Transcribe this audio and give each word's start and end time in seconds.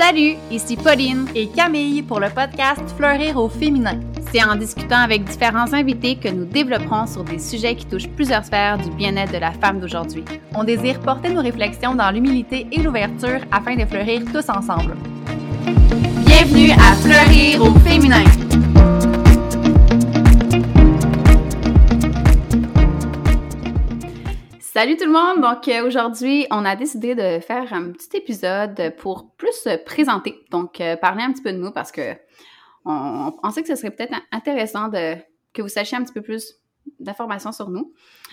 Salut, 0.00 0.36
ici 0.50 0.78
Pauline 0.78 1.26
et 1.34 1.48
Camille 1.48 2.00
pour 2.02 2.20
le 2.20 2.30
podcast 2.30 2.80
Fleurir 2.96 3.36
au 3.36 3.50
féminin. 3.50 4.00
C'est 4.32 4.42
en 4.42 4.56
discutant 4.56 4.96
avec 4.96 5.24
différents 5.24 5.74
invités 5.74 6.16
que 6.16 6.28
nous 6.28 6.46
développerons 6.46 7.06
sur 7.06 7.22
des 7.22 7.38
sujets 7.38 7.76
qui 7.76 7.84
touchent 7.84 8.08
plusieurs 8.08 8.42
sphères 8.42 8.78
du 8.78 8.88
bien-être 8.92 9.30
de 9.30 9.36
la 9.36 9.52
femme 9.52 9.78
d'aujourd'hui. 9.78 10.24
On 10.54 10.64
désire 10.64 10.98
porter 11.00 11.28
nos 11.28 11.42
réflexions 11.42 11.94
dans 11.94 12.10
l'humilité 12.10 12.66
et 12.72 12.80
l'ouverture 12.80 13.40
afin 13.52 13.76
de 13.76 13.84
fleurir 13.84 14.22
tous 14.32 14.48
ensemble. 14.48 14.96
Bienvenue 16.24 16.70
à 16.70 16.94
Fleurir 16.94 17.62
au 17.62 17.78
féminin. 17.80 18.24
Salut 24.80 24.96
tout 24.96 25.04
le 25.04 25.12
monde! 25.12 25.42
Donc 25.42 25.68
euh, 25.68 25.86
aujourd'hui, 25.86 26.46
on 26.50 26.64
a 26.64 26.74
décidé 26.74 27.14
de 27.14 27.38
faire 27.40 27.70
un 27.74 27.92
petit 27.92 28.16
épisode 28.16 28.94
pour 28.96 29.30
plus 29.36 29.52
se 29.52 29.76
présenter. 29.76 30.34
Donc 30.50 30.80
euh, 30.80 30.96
parler 30.96 31.22
un 31.22 31.32
petit 31.32 31.42
peu 31.42 31.52
de 31.52 31.58
nous 31.58 31.70
parce 31.70 31.92
que 31.92 32.14
on, 32.86 33.30
pensait 33.42 33.60
que 33.60 33.68
ce 33.68 33.74
serait 33.74 33.90
peut-être 33.90 34.14
intéressant 34.32 34.88
de 34.88 35.16
que 35.52 35.60
vous 35.60 35.68
sachiez 35.68 35.98
un 35.98 36.02
petit 36.02 36.14
peu 36.14 36.22
plus 36.22 36.54
d'informations 36.98 37.52
sur 37.52 37.68
nous. 37.68 37.92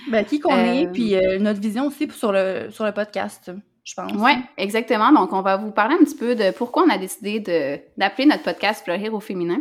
Ben, 0.10 0.24
qui 0.24 0.40
qu'on 0.40 0.56
est, 0.56 0.88
euh, 0.88 0.90
puis 0.90 1.16
notre 1.42 1.60
vision 1.60 1.88
aussi 1.88 2.10
sur 2.12 2.32
le, 2.32 2.70
sur 2.70 2.86
le 2.86 2.94
podcast, 2.94 3.52
je 3.84 3.94
pense. 3.94 4.14
Oui, 4.16 4.32
exactement. 4.56 5.12
Donc 5.12 5.34
on 5.34 5.42
va 5.42 5.58
vous 5.58 5.72
parler 5.72 5.96
un 6.00 6.06
petit 6.06 6.16
peu 6.16 6.34
de 6.34 6.52
pourquoi 6.52 6.84
on 6.84 6.90
a 6.90 6.98
décidé 6.98 7.42
d'appeler 7.98 8.26
notre 8.26 8.44
podcast 8.44 8.86
Fleurir 8.86 9.14
au 9.14 9.20
féminin. 9.20 9.60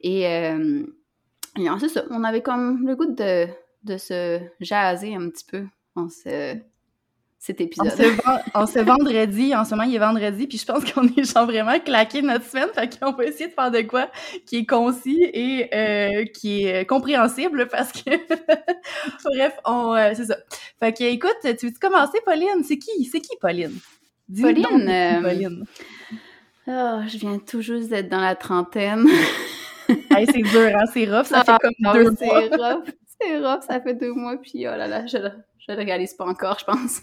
Et, 0.00 0.22
et 0.22 1.68
ensuite, 1.68 2.02
on 2.08 2.24
avait 2.24 2.40
comme 2.40 2.86
le 2.86 2.96
goût 2.96 3.04
de, 3.04 3.48
de 3.84 3.98
se 3.98 4.40
jaser 4.60 5.14
un 5.14 5.28
petit 5.28 5.44
peu 5.44 5.66
en 5.94 6.08
ce, 6.08 6.56
cet 7.42 7.60
épisode. 7.60 7.92
En 8.54 8.66
ce, 8.66 8.78
vendredi, 8.78 9.52
en 9.52 9.64
ce 9.64 9.70
moment, 9.70 9.82
il 9.82 9.96
est 9.96 9.98
vendredi, 9.98 10.46
puis 10.46 10.58
je 10.58 10.64
pense 10.64 10.90
qu'on 10.90 11.08
est 11.08 11.24
genre 11.24 11.44
vraiment 11.44 11.78
claqué 11.80 12.22
notre 12.22 12.44
semaine, 12.44 12.68
fait 12.72 12.98
qu'on 12.98 13.10
va 13.10 13.24
essayer 13.24 13.48
de 13.48 13.52
faire 13.52 13.72
de 13.72 13.80
quoi 13.82 14.08
qui 14.46 14.58
est 14.58 14.66
concis 14.66 15.20
et 15.34 15.68
euh, 15.74 16.24
qui 16.26 16.66
est 16.66 16.86
compréhensible, 16.86 17.66
parce 17.66 17.90
que... 17.90 18.10
Bref, 19.24 19.58
on... 19.64 19.92
Euh, 19.96 20.12
c'est 20.14 20.26
ça. 20.26 20.36
Fait 20.78 20.92
que, 20.92 21.02
écoute, 21.02 21.36
tu 21.58 21.66
veux 21.66 21.72
commencer, 21.80 22.18
Pauline? 22.24 22.62
C'est 22.62 22.78
qui? 22.78 23.04
C'est 23.06 23.20
qui, 23.20 23.36
Pauline? 23.40 23.76
Pauline? 24.40 24.88
Euh, 24.88 25.20
Pauline. 25.20 25.64
Oh, 26.68 27.00
je 27.08 27.18
viens 27.18 27.38
tout 27.40 27.60
juste 27.60 27.88
d'être 27.88 28.08
dans 28.08 28.20
la 28.20 28.36
trentaine. 28.36 29.04
c'est 29.88 30.42
dur, 30.42 30.70
hein? 30.76 30.84
C'est 30.92 31.06
rough, 31.06 31.26
ça 31.26 31.42
fait 31.42 31.50
ah, 31.50 31.58
comme 31.60 31.92
deux 31.92 32.10
mois. 32.10 32.16
C'est 32.16 32.54
rough, 32.54 32.84
c'est 33.20 33.38
rough, 33.38 33.62
ça 33.66 33.80
fait 33.80 33.94
deux 33.94 34.12
mois, 34.12 34.36
puis 34.36 34.68
oh 34.68 34.76
là 34.76 34.86
là, 34.86 35.06
je, 35.06 35.18
je 35.66 35.72
le 35.72 35.78
réalise 35.78 36.14
pas 36.14 36.26
encore, 36.26 36.58
je 36.58 36.64
pense. 36.64 37.00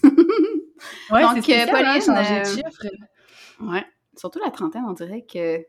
ouais, 1.12 1.22
Donc, 1.22 1.50
euh, 1.50 1.66
Pauline, 1.68 2.02
changer 2.02 2.36
de 2.36 2.40
euh, 2.40 2.46
chiffre. 2.46 2.88
Ouais, 3.62 3.86
surtout 4.16 4.40
la 4.44 4.52
trentaine, 4.52 4.84
on 4.88 4.94
dirait 4.94 5.26
que 5.26 5.66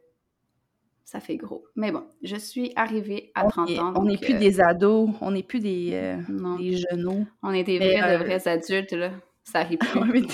ça 1.05 1.21
fait 1.21 1.37
gros. 1.37 1.65
Mais 1.75 1.91
bon, 1.91 2.05
je 2.23 2.37
suis 2.37 2.73
arrivée 2.77 3.33
à 3.35 3.49
30 3.49 3.71
ans. 3.79 3.93
on 3.97 4.05
n'est 4.05 4.17
plus 4.17 4.35
euh, 4.35 4.39
des 4.39 4.61
ados, 4.61 5.11
on 5.21 5.33
n'est 5.33 5.43
plus 5.43 5.61
des, 5.61 5.91
euh, 5.95 6.17
des 6.57 6.77
genoux. 6.77 7.27
On 7.43 7.53
est 7.53 7.65
des 7.65 7.79
vrais, 7.79 8.19
de 8.19 8.25
vrais 8.25 8.47
adultes, 8.47 8.93
là. 8.93 9.11
Ça 9.43 9.61
arrive 9.61 9.79
plus. 10.09 10.27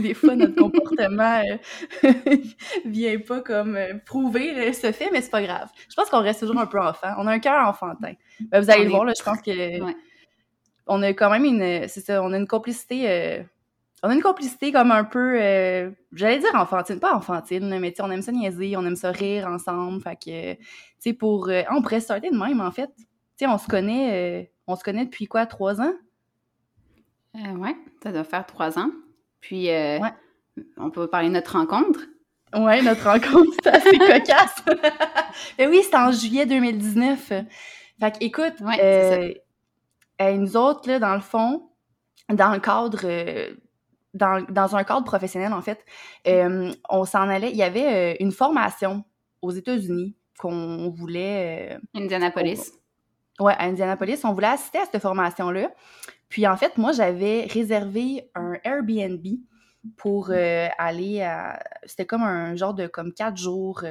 des 0.00 0.14
fois, 0.14 0.36
notre 0.36 0.54
comportement 0.54 1.42
vient 2.84 3.18
pas 3.18 3.40
comme 3.40 3.76
prouver 4.06 4.72
ce 4.72 4.92
fait, 4.92 5.10
mais 5.10 5.22
c'est 5.22 5.30
pas 5.30 5.42
grave. 5.42 5.68
Je 5.88 5.94
pense 5.96 6.08
qu'on 6.08 6.20
reste 6.20 6.40
toujours 6.40 6.58
un 6.58 6.66
peu 6.66 6.78
enfant. 6.78 7.14
On 7.18 7.26
a 7.26 7.32
un 7.32 7.40
cœur 7.40 7.66
enfantin. 7.66 8.12
Ben, 8.40 8.60
vous 8.60 8.70
allez 8.70 8.84
le 8.84 8.90
voir, 8.90 9.04
là, 9.04 9.14
je 9.18 9.24
pense 9.24 9.40
que 9.42 9.80
on 10.86 11.02
a 11.02 11.08
quand 11.12 11.30
même 11.30 11.44
une, 11.44 11.88
c'est 11.88 12.00
ça, 12.00 12.22
on 12.22 12.32
a 12.32 12.36
une 12.36 12.46
complicité, 12.46 13.08
euh, 13.08 13.42
on 14.02 14.08
a 14.08 14.14
une 14.14 14.22
complicité 14.22 14.72
comme 14.72 14.90
un 14.90 15.04
peu, 15.04 15.40
euh, 15.40 15.90
j'allais 16.12 16.38
dire 16.38 16.54
enfantine, 16.54 16.98
pas 16.98 17.14
enfantine, 17.14 17.78
mais 17.78 17.92
tu 17.92 18.02
on 18.02 18.10
aime 18.10 18.22
ça 18.22 18.32
niaiser, 18.32 18.76
on 18.76 18.84
aime 18.84 18.96
ça 18.96 19.10
rire 19.10 19.46
ensemble, 19.46 20.02
fait 20.02 20.16
que, 20.16 20.54
tu 20.54 20.66
sais, 20.98 21.12
pour, 21.12 21.48
euh, 21.48 21.62
on 21.70 21.82
pourrait 21.82 22.00
starter 22.00 22.30
de 22.30 22.36
même, 22.36 22.60
en 22.60 22.70
fait. 22.70 22.90
Tu 22.96 23.04
sais, 23.36 23.46
on 23.46 23.58
se 23.58 23.68
connaît, 23.68 24.50
on 24.66 24.76
se 24.76 24.84
connaît 24.84 25.04
depuis 25.04 25.26
quoi, 25.26 25.46
trois 25.46 25.80
ans? 25.80 25.94
ouais, 27.34 27.76
ça 28.02 28.12
doit 28.12 28.24
faire 28.24 28.46
trois 28.46 28.78
ans. 28.78 28.90
Puis, 29.40 29.68
on 30.76 30.90
peut 30.90 31.06
parler 31.06 31.28
de 31.28 31.34
notre 31.34 31.56
rencontre. 31.56 32.00
Ouais, 32.54 32.82
notre 32.82 33.04
rencontre, 33.04 33.56
c'est 33.62 33.70
assez 33.70 33.98
cocasse. 33.98 34.62
mais 35.58 35.66
oui, 35.66 35.80
c'était 35.82 35.96
en 35.96 36.12
juillet 36.12 36.44
2019. 36.44 37.18
Fait 37.28 37.46
que, 38.00 38.16
écoute, 38.20 38.60
ouais, 38.60 39.42
et 40.30 40.38
nous 40.38 40.56
autres, 40.56 40.88
là, 40.88 40.98
dans 40.98 41.14
le 41.14 41.20
fond, 41.20 41.70
dans 42.28 42.52
le 42.52 42.60
cadre, 42.60 43.00
euh, 43.04 43.54
dans, 44.14 44.44
dans, 44.48 44.76
un 44.76 44.84
cadre 44.84 45.04
professionnel, 45.04 45.52
en 45.52 45.62
fait, 45.62 45.84
euh, 46.26 46.72
on 46.88 47.04
s'en 47.04 47.28
allait, 47.28 47.50
il 47.50 47.56
y 47.56 47.62
avait 47.62 48.14
euh, 48.14 48.16
une 48.20 48.32
formation 48.32 49.04
aux 49.40 49.50
États-Unis 49.50 50.16
qu'on 50.38 50.90
voulait... 50.90 51.78
Indianapolis. 51.94 52.72
ouais, 53.40 53.54
à 53.54 53.64
Indianapolis. 53.64 54.24
On 54.24 54.32
voulait 54.32 54.48
assister 54.48 54.78
à 54.78 54.84
cette 54.90 55.00
formation-là. 55.00 55.70
Puis, 56.28 56.46
en 56.46 56.56
fait, 56.56 56.78
moi, 56.78 56.92
j'avais 56.92 57.46
réservé 57.46 58.30
un 58.34 58.54
Airbnb 58.64 59.24
pour 59.96 60.30
aller 60.30 61.22
à... 61.22 61.62
C'était 61.84 62.06
comme 62.06 62.22
un 62.22 62.56
genre 62.56 62.74
de 62.74 62.86
comme 62.86 63.12
quatre 63.12 63.36
jours 63.36 63.84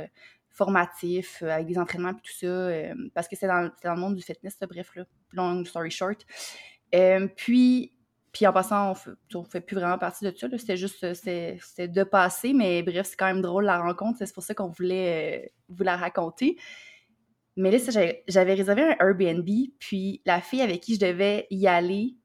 formatif, 0.51 1.43
avec 1.43 1.67
des 1.67 1.77
entraînements 1.77 2.11
et 2.11 2.13
tout 2.13 2.33
ça, 2.39 2.69
parce 3.13 3.27
que 3.27 3.35
c'est 3.35 3.47
dans, 3.47 3.71
le 3.83 3.95
monde 3.95 4.15
du 4.15 4.21
fitness, 4.21 4.57
bref, 4.69 4.91
long 5.31 5.63
story 5.65 5.91
short. 5.91 6.25
Euh, 6.93 7.27
puis, 7.35 7.93
puis 8.31 8.47
en 8.47 8.53
passant, 8.53 8.93
on 9.33 9.39
ne 9.39 9.45
fait 9.45 9.61
plus 9.61 9.75
vraiment 9.75 9.97
partie 9.97 10.25
de 10.25 10.33
ça. 10.35 10.47
C'était 10.57 10.77
juste 10.77 11.03
euh, 11.03 11.13
c'était 11.13 11.87
de 11.87 12.03
passer, 12.03 12.53
mais 12.53 12.83
bref, 12.83 13.07
c'est 13.09 13.15
quand 13.15 13.27
même 13.27 13.41
drôle 13.41 13.65
la 13.65 13.79
rencontre. 13.79 14.19
C'est 14.19 14.33
pour 14.33 14.43
ça 14.43 14.53
qu'on 14.53 14.69
voulait 14.69 15.43
euh, 15.43 15.49
vous 15.69 15.83
la 15.83 15.97
raconter. 15.97 16.57
Mais 17.57 17.69
là, 17.69 17.77
j'avais 18.27 18.53
réservé 18.53 18.81
un 18.81 18.95
Airbnb, 19.05 19.47
puis 19.77 20.21
la 20.25 20.39
fille 20.41 20.61
avec 20.61 20.81
qui 20.81 20.95
je 20.95 20.99
devais 21.01 21.47
y 21.49 21.67
aller 21.67 22.15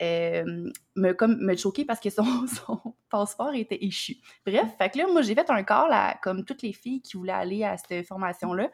me, 0.00 1.12
comme, 1.12 1.36
me 1.40 1.56
choquer 1.56 1.84
parce 1.84 2.00
que 2.00 2.10
son, 2.10 2.24
son, 2.46 2.94
passeport 3.10 3.54
était 3.54 3.84
échu. 3.84 4.16
Bref, 4.46 4.66
fait 4.78 4.90
que 4.90 4.98
là, 4.98 5.06
moi, 5.06 5.22
j'ai 5.22 5.34
fait 5.34 5.50
un 5.50 5.62
call 5.62 5.92
à, 5.92 6.18
comme 6.22 6.44
toutes 6.44 6.62
les 6.62 6.72
filles 6.72 7.02
qui 7.02 7.16
voulaient 7.16 7.32
aller 7.32 7.64
à 7.64 7.76
cette 7.76 8.06
formation-là. 8.06 8.70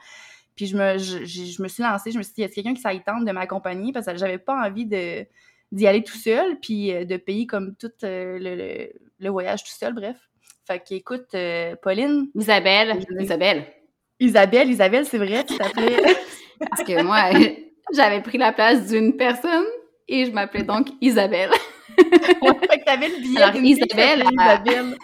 Puis 0.55 0.67
je 0.67 0.77
me, 0.77 0.99
je, 0.99 1.25
je, 1.25 1.63
me 1.63 1.69
suis 1.69 1.83
lancée, 1.83 2.11
je 2.13 2.19
me 2.19 2.23
suis 2.23 2.33
dit, 2.35 2.45
a 2.45 2.49
quelqu'un 2.49 2.75
qui 2.75 2.81
s'aille 2.81 3.03
tente 3.03 3.25
de 3.25 3.33
m'accompagner? 3.33 3.93
Parce 3.93 4.07
que 4.07 4.17
j'avais 4.17 4.39
pas 4.39 4.67
envie 4.67 4.87
de 4.87 5.27
d'y 5.73 5.87
aller 5.87 6.03
tout 6.03 6.17
seul, 6.17 6.59
puis 6.61 6.93
euh, 6.93 7.05
de 7.05 7.17
payer 7.17 7.47
comme 7.47 7.75
tout 7.77 7.91
euh, 8.05 8.39
le, 8.41 8.93
le, 9.19 9.31
voyage 9.31 9.65
tout 9.65 9.73
seul, 9.73 9.95
bref. 9.95 10.17
Fait 10.67 10.81
qu'écoute, 10.81 11.35
euh, 11.35 11.75
Pauline. 11.83 12.31
Isabelle. 12.35 13.05
Isabelle. 13.19 13.67
Isabelle, 14.19 14.71
Isabelle, 14.71 15.07
c'est 15.07 15.19
vrai, 15.19 15.45
tu 15.45 15.57
t'appelais. 15.57 15.97
parce 16.71 16.85
que 16.85 17.03
moi, 17.03 17.31
j'avais 17.95 18.23
pris 18.23 18.39
la 18.39 18.53
place 18.53 18.87
d'une 18.89 19.17
personne 19.17 19.67
et 20.09 20.27
je 20.27 20.31
m'appelais 20.31 20.65
donc 20.65 20.89
Isabelle. 21.01 21.51
fait 21.97 22.79
que 22.79 22.85
t'avais 22.85 23.09
le 23.09 23.17
billet. 23.17 23.43
Alors, 23.43 23.57
Isabelle, 23.57 24.25
Isabelle. 24.33 24.97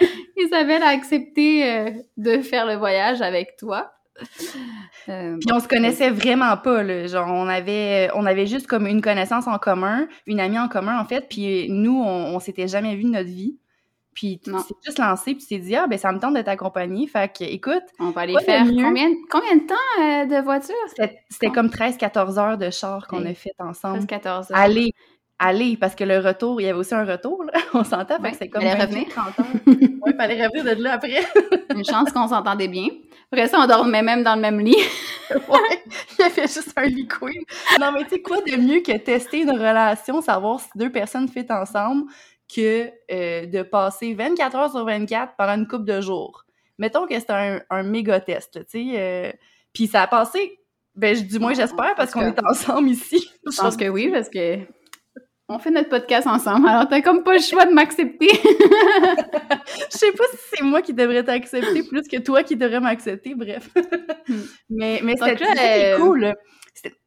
Isabelle 0.36 0.82
a 0.82 0.88
accepté 0.88 1.92
de 2.16 2.40
faire 2.40 2.66
le 2.66 2.76
voyage 2.76 3.20
avec 3.20 3.56
toi. 3.58 3.92
Euh, 5.08 5.36
puis 5.38 5.52
on 5.52 5.60
se 5.60 5.68
connaissait 5.68 6.10
vraiment 6.10 6.56
pas, 6.56 6.82
là. 6.82 7.06
Genre, 7.06 7.28
on 7.28 7.48
avait, 7.48 8.10
on 8.14 8.26
avait 8.26 8.46
juste 8.46 8.66
comme 8.66 8.86
une 8.86 9.00
connaissance 9.00 9.46
en 9.46 9.58
commun, 9.58 10.08
une 10.26 10.40
amie 10.40 10.58
en 10.58 10.68
commun, 10.68 11.00
en 11.00 11.04
fait. 11.04 11.26
Puis 11.28 11.68
nous, 11.70 12.02
on, 12.02 12.38
s'était 12.40 12.68
jamais 12.68 12.96
vu 12.96 13.04
de 13.04 13.10
notre 13.10 13.28
vie. 13.28 13.58
Puis 14.14 14.40
tu 14.42 14.50
t'es 14.50 14.74
juste 14.84 14.98
lancé, 14.98 15.34
puis 15.34 15.42
tu 15.42 15.48
t'es 15.48 15.58
dit, 15.58 15.76
ah, 15.76 15.86
ben 15.86 15.98
ça 15.98 16.12
me 16.12 16.18
tente 16.18 16.34
de 16.34 16.42
t'accompagner. 16.42 17.06
Fait 17.06 17.32
que, 17.32 17.44
écoute. 17.44 17.84
On 17.98 18.10
va 18.10 18.22
aller 18.22 18.36
faire 18.44 18.64
combien, 18.66 19.08
combien 19.30 19.56
de 19.56 19.66
temps 19.66 20.02
euh, 20.02 20.26
de 20.26 20.42
voiture? 20.42 20.74
C'était 21.28 21.50
comme 21.50 21.68
13-14 21.68 22.38
heures 22.38 22.58
de 22.58 22.70
char 22.70 23.06
qu'on 23.06 23.24
a 23.24 23.34
fait 23.34 23.54
ensemble. 23.58 24.00
13-14 24.00 24.28
heures. 24.28 24.46
Allez, 24.52 24.92
allez, 25.38 25.76
parce 25.76 25.94
que 25.94 26.04
le 26.04 26.18
retour, 26.18 26.60
il 26.60 26.64
y 26.64 26.68
avait 26.68 26.78
aussi 26.78 26.94
un 26.94 27.04
retour, 27.04 27.44
là. 27.44 27.52
On 27.74 27.84
s'entend, 27.84 28.20
fait 28.20 28.32
que 28.32 28.36
c'est 28.36 28.48
comme. 28.48 28.62
Fallait 28.62 28.84
revenir. 28.84 29.08
30 29.08 29.40
heures. 29.40 29.46
ouais, 29.66 30.14
fallait 30.16 30.46
revenir 30.46 30.76
de 30.76 30.82
là 30.82 30.94
après. 30.94 31.24
Une 31.74 31.84
chance 31.84 32.12
qu'on 32.12 32.28
s'entendait 32.28 32.68
bien. 32.68 32.88
Après 33.32 33.46
ça, 33.46 33.60
on 33.60 33.66
dormait 33.66 34.02
même 34.02 34.24
dans 34.24 34.34
le 34.34 34.40
même 34.40 34.60
lit. 34.60 34.76
ouais, 35.30 35.82
il 36.18 36.20
y 36.20 36.22
avait 36.22 36.42
juste 36.42 36.72
un 36.76 36.86
lit 36.86 37.06
queen. 37.06 37.42
Non, 37.80 37.92
mais 37.92 38.02
tu 38.04 38.10
sais 38.10 38.22
quoi 38.22 38.38
de 38.38 38.56
mieux 38.56 38.80
que 38.80 38.96
tester 38.98 39.42
une 39.42 39.52
relation, 39.52 40.20
savoir 40.20 40.58
si 40.58 40.68
deux 40.74 40.90
personnes 40.90 41.28
fit 41.28 41.46
ensemble, 41.48 42.10
que 42.54 42.90
euh, 43.12 43.46
de 43.46 43.62
passer 43.62 44.14
24 44.14 44.56
heures 44.56 44.70
sur 44.70 44.84
24 44.84 45.34
pendant 45.36 45.54
une 45.54 45.66
couple 45.66 45.84
de 45.84 46.00
jours. 46.00 46.44
Mettons 46.78 47.06
que 47.06 47.18
c'était 47.18 47.32
un, 47.32 47.60
un, 47.70 47.82
méga 47.82 48.20
test, 48.20 48.64
tu 48.70 48.90
sais. 48.90 48.92
Euh, 48.96 49.32
puis 49.72 49.86
ça 49.86 50.02
a 50.02 50.06
passé, 50.06 50.58
ben 50.96 51.16
du 51.16 51.38
moins 51.38 51.54
j'espère, 51.54 51.94
parce 51.94 52.12
qu'on 52.12 52.22
est 52.22 52.44
ensemble 52.44 52.88
ici. 52.88 53.30
Je 53.50 53.56
pense 53.56 53.76
que 53.76 53.88
oui, 53.88 54.10
parce 54.10 54.28
que 54.28 54.58
on 55.52 55.58
fait 55.58 55.70
notre 55.70 55.88
podcast 55.88 56.28
ensemble, 56.28 56.68
alors 56.68 56.88
t'as 56.88 57.00
comme 57.02 57.24
pas 57.24 57.34
le 57.34 57.42
choix 57.42 57.66
de 57.66 57.72
m'accepter. 57.72 58.28
je 58.32 59.98
sais 59.98 60.12
pas 60.12 60.24
si 60.30 60.38
c'est 60.54 60.62
moi 60.62 60.80
qui 60.80 60.94
devrais 60.94 61.24
t'accepter 61.24 61.82
plus 61.82 62.06
que 62.06 62.18
toi 62.18 62.44
qui 62.44 62.54
devrais 62.54 62.78
m'accepter, 62.78 63.34
bref. 63.34 63.68
Hmm. 64.28 64.42
mais 64.70 65.00
mais 65.02 65.16
c'était 65.16 65.94
euh, 65.94 65.98
cool. 65.98 66.34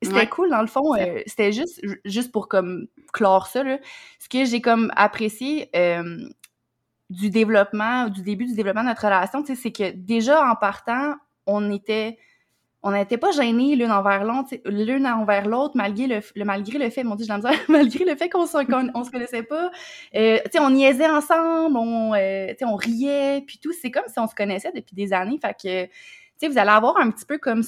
C'était 0.02 0.28
cool, 0.28 0.50
dans 0.50 0.62
le 0.62 0.68
fond. 0.68 0.96
Euh, 0.96 1.22
c'était 1.26 1.52
juste, 1.52 1.82
juste 2.06 2.32
pour 2.32 2.48
comme 2.48 2.88
clore 3.12 3.48
ça, 3.48 3.64
là. 3.64 3.80
Ce 4.20 4.30
que 4.30 4.46
j'ai 4.46 4.62
comme 4.62 4.92
apprécié, 4.96 5.70
euh, 5.76 6.28
du 7.10 7.30
développement, 7.30 8.08
du 8.10 8.22
début 8.22 8.46
du 8.46 8.56
développement 8.56 8.84
de 8.84 8.90
notre 8.90 9.04
relation, 9.04 9.44
c'est 9.46 9.72
que 9.72 9.92
déjà 9.92 10.50
en 10.50 10.56
partant, 10.56 11.16
on 11.46 11.72
était 11.72 12.18
on 12.86 12.92
n'était 12.92 13.18
pas 13.18 13.32
gênés 13.32 13.78
l'une 13.78 13.92
envers 13.92 14.26
l'autre, 14.26 14.56
l'une 14.66 15.08
envers 15.08 15.48
l'autre, 15.48 15.72
malgré 15.76 16.06
le, 16.06 16.44
malgré 16.44 16.78
le 16.78 16.90
fait, 16.90 17.06
mon 17.06 17.16
dieu, 17.16 17.26
je 17.26 17.32
malgré 17.72 18.04
le 18.04 18.16
fait 18.18 18.28
qu'on 18.28 18.46
se, 18.46 18.52
se 18.52 19.12
connaissait 19.12 19.44
pas. 19.44 19.72
Euh, 20.16 20.38
tu 20.44 20.52
sais, 20.52 20.60
on 20.60 20.70
niaisait 20.70 21.08
ensemble, 21.08 21.78
on, 21.78 22.14
euh, 22.14 22.54
on 22.62 22.76
riait, 22.76 23.42
puis 23.48 23.58
tout. 23.60 23.72
C'est 23.72 23.90
comme 23.90 24.04
si 24.08 24.20
on 24.20 24.28
se 24.28 24.36
connaissait 24.36 24.74
depuis 24.74 24.96
des 24.96 25.14
années. 25.14 25.40
Fait 25.42 25.54
que, 25.54 25.86
tu 25.86 25.92
sais, 26.36 26.48
vous 26.50 26.58
allez 26.58 26.72
avoir 26.72 26.98
un 26.98 27.10
petit 27.10 27.26
peu 27.26 27.38
comme 27.38 27.64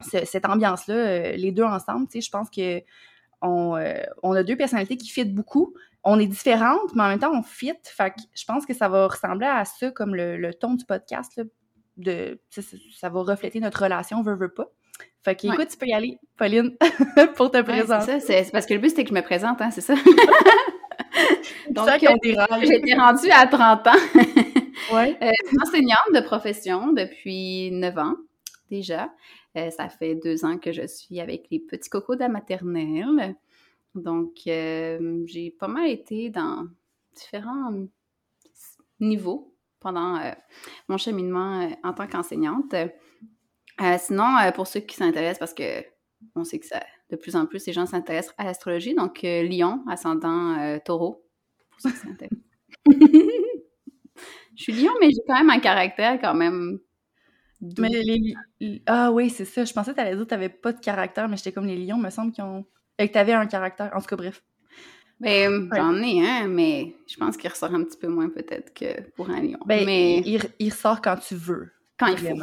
cette, 0.00 0.26
cette 0.26 0.46
ambiance-là, 0.46 0.94
euh, 0.94 1.32
les 1.32 1.52
deux 1.52 1.64
ensemble. 1.64 2.06
Tu 2.06 2.14
sais, 2.14 2.20
je 2.20 2.30
pense 2.30 2.50
que 2.50 2.82
on, 3.42 3.76
euh, 3.76 4.02
on, 4.22 4.32
a 4.32 4.42
deux 4.42 4.56
personnalités 4.56 4.96
qui 4.96 5.08
fitent 5.08 5.34
beaucoup. 5.34 5.74
On 6.02 6.18
est 6.18 6.26
différentes, 6.26 6.94
mais 6.94 7.02
en 7.02 7.08
même 7.08 7.18
temps, 7.18 7.32
on 7.32 7.42
fit. 7.42 7.74
Fait 7.84 8.10
que 8.10 8.20
je 8.34 8.44
pense 8.44 8.66
que 8.66 8.74
ça 8.74 8.88
va 8.88 9.06
ressembler 9.06 9.46
à 9.46 9.64
ça, 9.64 9.90
comme 9.90 10.14
le, 10.14 10.36
le 10.36 10.54
ton 10.54 10.74
du 10.74 10.84
podcast, 10.84 11.36
là, 11.36 11.44
de 11.96 12.40
ça, 12.50 13.08
va 13.08 13.20
refléter 13.22 13.60
notre 13.60 13.82
relation, 13.82 14.22
veut, 14.22 14.34
veut 14.34 14.52
pas. 14.52 14.68
Fait 15.22 15.36
que, 15.36 15.46
écoute, 15.46 15.68
tu 15.68 15.76
peux 15.78 15.86
y 15.86 15.92
aller, 15.92 16.18
Pauline, 16.36 16.76
pour 17.36 17.50
te 17.50 17.62
présenter. 17.62 18.20
c'est 18.20 18.44
ça, 18.44 18.50
parce 18.52 18.66
que 18.66 18.74
le 18.74 18.80
but, 18.80 18.90
c'était 18.90 19.04
que 19.04 19.10
je 19.10 19.14
me 19.14 19.22
présente, 19.22 19.60
hein, 19.62 19.70
c'est 19.70 19.80
ça? 19.80 19.94
Donc, 21.70 21.88
euh, 21.88 22.08
j'ai 22.62 22.76
été 22.76 22.94
rendue 22.94 23.30
à 23.30 23.46
30 23.46 23.86
ans. 23.86 23.92
ouais. 24.92 25.16
Euh, 25.22 25.30
enseignante 25.62 26.12
de 26.14 26.20
profession 26.20 26.92
depuis 26.92 27.70
9 27.72 27.98
ans, 27.98 28.14
déjà. 28.70 29.08
Euh, 29.56 29.70
ça 29.70 29.88
fait 29.88 30.14
deux 30.16 30.44
ans 30.44 30.58
que 30.58 30.72
je 30.72 30.86
suis 30.86 31.20
avec 31.20 31.46
les 31.50 31.60
petits 31.60 31.88
cocos 31.88 32.16
de 32.16 32.20
la 32.20 32.28
maternelle. 32.28 33.36
Donc, 33.94 34.32
j'ai 34.44 35.54
pas 35.58 35.68
mal 35.68 35.88
été 35.88 36.28
dans 36.28 36.66
différents 37.14 37.86
niveaux 39.00 39.54
pendant 39.84 40.16
euh, 40.16 40.32
mon 40.88 40.96
cheminement 40.96 41.60
euh, 41.60 41.68
en 41.84 41.92
tant 41.92 42.06
qu'enseignante. 42.06 42.74
Euh, 42.74 43.96
sinon, 43.98 44.34
pour 44.54 44.66
ceux 44.66 44.80
qui 44.80 44.96
s'intéressent, 44.96 45.38
parce 45.38 45.54
que 45.54 45.84
on 46.34 46.44
sait 46.44 46.58
que 46.58 46.66
de 47.10 47.16
plus 47.16 47.36
en 47.36 47.44
plus, 47.46 47.66
les 47.66 47.72
gens 47.72 47.86
s'intéressent 47.86 48.34
à 48.38 48.44
l'astrologie, 48.44 48.94
donc 48.94 49.20
Lion, 49.22 49.84
ascendant 49.88 50.78
taureau, 50.84 51.26
pour 51.70 51.80
ceux 51.80 51.90
qui 51.90 51.96
s'intéressent. 51.96 52.40
Je 54.56 54.62
suis 54.62 54.72
lion, 54.72 54.92
mais 55.00 55.10
j'ai 55.10 55.20
quand 55.26 55.34
même 55.34 55.50
un 55.50 55.58
caractère 55.58 56.20
quand 56.20 56.34
même. 56.34 56.78
Mais 57.78 57.88
les, 57.88 58.82
Ah 58.86 59.10
oui, 59.12 59.30
c'est 59.30 59.44
ça. 59.44 59.64
Je 59.64 59.72
pensais 59.72 59.92
que 59.92 59.96
tu 59.96 60.00
allais 60.00 60.16
dire 60.16 60.26
que 60.26 60.34
n'avais 60.34 60.48
pas 60.48 60.72
de 60.72 60.80
caractère, 60.80 61.28
mais 61.28 61.36
j'étais 61.36 61.52
comme 61.52 61.66
les 61.66 61.76
lions, 61.76 61.98
me 61.98 62.10
semble 62.10 62.32
qu'ils 62.32 62.44
ont. 62.44 62.64
Et 62.98 63.08
que 63.08 63.12
tu 63.12 63.18
avais 63.18 63.32
un 63.32 63.46
caractère. 63.46 63.90
En 63.94 64.00
tout 64.00 64.06
cas, 64.06 64.16
bref. 64.16 64.42
Ben, 65.20 65.70
j'en 65.74 65.96
ai 66.02 66.26
un, 66.26 66.48
mais 66.48 66.94
je 67.06 67.16
pense 67.16 67.36
qu'il 67.36 67.48
ressort 67.48 67.72
un 67.72 67.84
petit 67.84 67.96
peu 67.96 68.08
moins 68.08 68.28
peut-être 68.28 68.74
que 68.74 69.08
pour 69.12 69.30
un 69.30 69.40
lion. 69.40 69.58
Ben, 69.64 69.84
mais... 69.86 70.18
il, 70.18 70.40
il, 70.58 70.70
ressort 70.70 71.00
quand 71.00 71.16
tu 71.16 71.34
veux. 71.34 71.70
Quand 71.98 72.08
il 72.08 72.18
faut. 72.18 72.36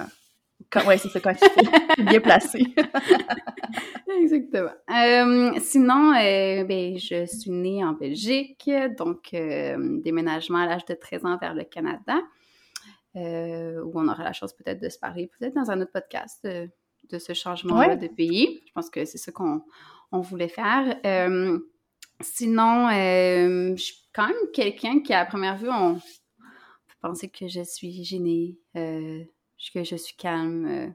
Quand, 0.70 0.86
ouais, 0.86 0.98
c'est 0.98 1.10
ça, 1.10 1.20
quand 1.20 1.32
il 1.32 1.38
faut. 1.38 2.04
bien 2.04 2.22
placé. 2.22 2.60
Exactement. 4.22 4.72
Euh, 4.90 5.52
sinon, 5.60 6.14
euh, 6.14 6.64
ben, 6.64 6.98
je 6.98 7.26
suis 7.26 7.52
née 7.52 7.84
en 7.84 7.94
Belgique, 7.94 8.70
donc 8.98 9.34
euh, 9.34 10.00
déménagement 10.02 10.60
à 10.60 10.66
l'âge 10.66 10.86
de 10.86 10.94
13 10.94 11.26
ans 11.26 11.38
vers 11.38 11.54
le 11.54 11.64
Canada, 11.64 12.18
où 13.16 13.92
on 14.00 14.08
aura 14.08 14.24
la 14.24 14.34
chance 14.34 14.54
peut-être 14.54 14.82
de 14.82 14.90
se 14.90 15.00
parler, 15.00 15.30
peut-être 15.40 15.56
dans 15.56 15.72
un 15.72 15.82
autre 15.82 15.92
podcast 15.92 16.46
de 16.46 17.20
ce 17.20 17.34
changement 17.34 17.96
de 17.96 18.08
pays. 18.08 18.62
Je 18.68 18.72
pense 18.74 18.90
que 18.90 19.06
c'est 19.06 19.18
ça 19.18 19.32
qu'on 19.32 19.62
on 20.12 20.22
voulait 20.22 20.50
faire. 20.50 20.98
Sinon, 22.24 22.88
euh, 22.90 23.76
je 23.76 23.82
suis 23.82 23.96
quand 24.14 24.28
même 24.28 24.52
quelqu'un 24.54 25.00
qui, 25.02 25.14
à 25.14 25.26
première 25.26 25.58
vue, 25.58 25.70
on 25.70 25.96
peut 25.96 26.96
penser 27.02 27.30
que 27.30 27.48
je 27.48 27.64
suis 27.64 28.04
gênée, 28.04 28.58
euh, 28.76 29.24
que 29.74 29.84
je 29.84 29.96
suis 29.96 30.16
calme, 30.16 30.68
euh, 30.68 30.88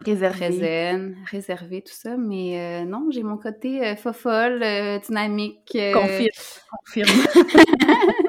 réservée. 0.00 1.14
réservée, 1.30 1.82
tout 1.82 1.94
ça. 1.94 2.16
Mais 2.16 2.84
non, 2.84 3.08
j'ai 3.10 3.22
mon 3.22 3.38
côté 3.38 3.96
fofolle, 3.96 4.60
dynamique. 5.06 5.76
Confirme. 5.92 6.28
Confirme. 6.84 7.10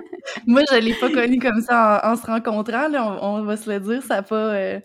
Moi, 0.47 0.61
je 0.69 0.75
ne 0.75 0.81
l'ai 0.81 0.93
pas 0.95 1.09
connu 1.09 1.39
comme 1.39 1.61
ça 1.61 2.01
en, 2.03 2.15
se 2.15 2.25
rencontrant, 2.25 2.87
là, 2.87 3.19
on, 3.21 3.43
va 3.43 3.57
se 3.57 3.69
le 3.69 3.79
dire, 3.79 4.01
ça 4.03 4.15
n'a 4.15 4.23
pas... 4.23 4.81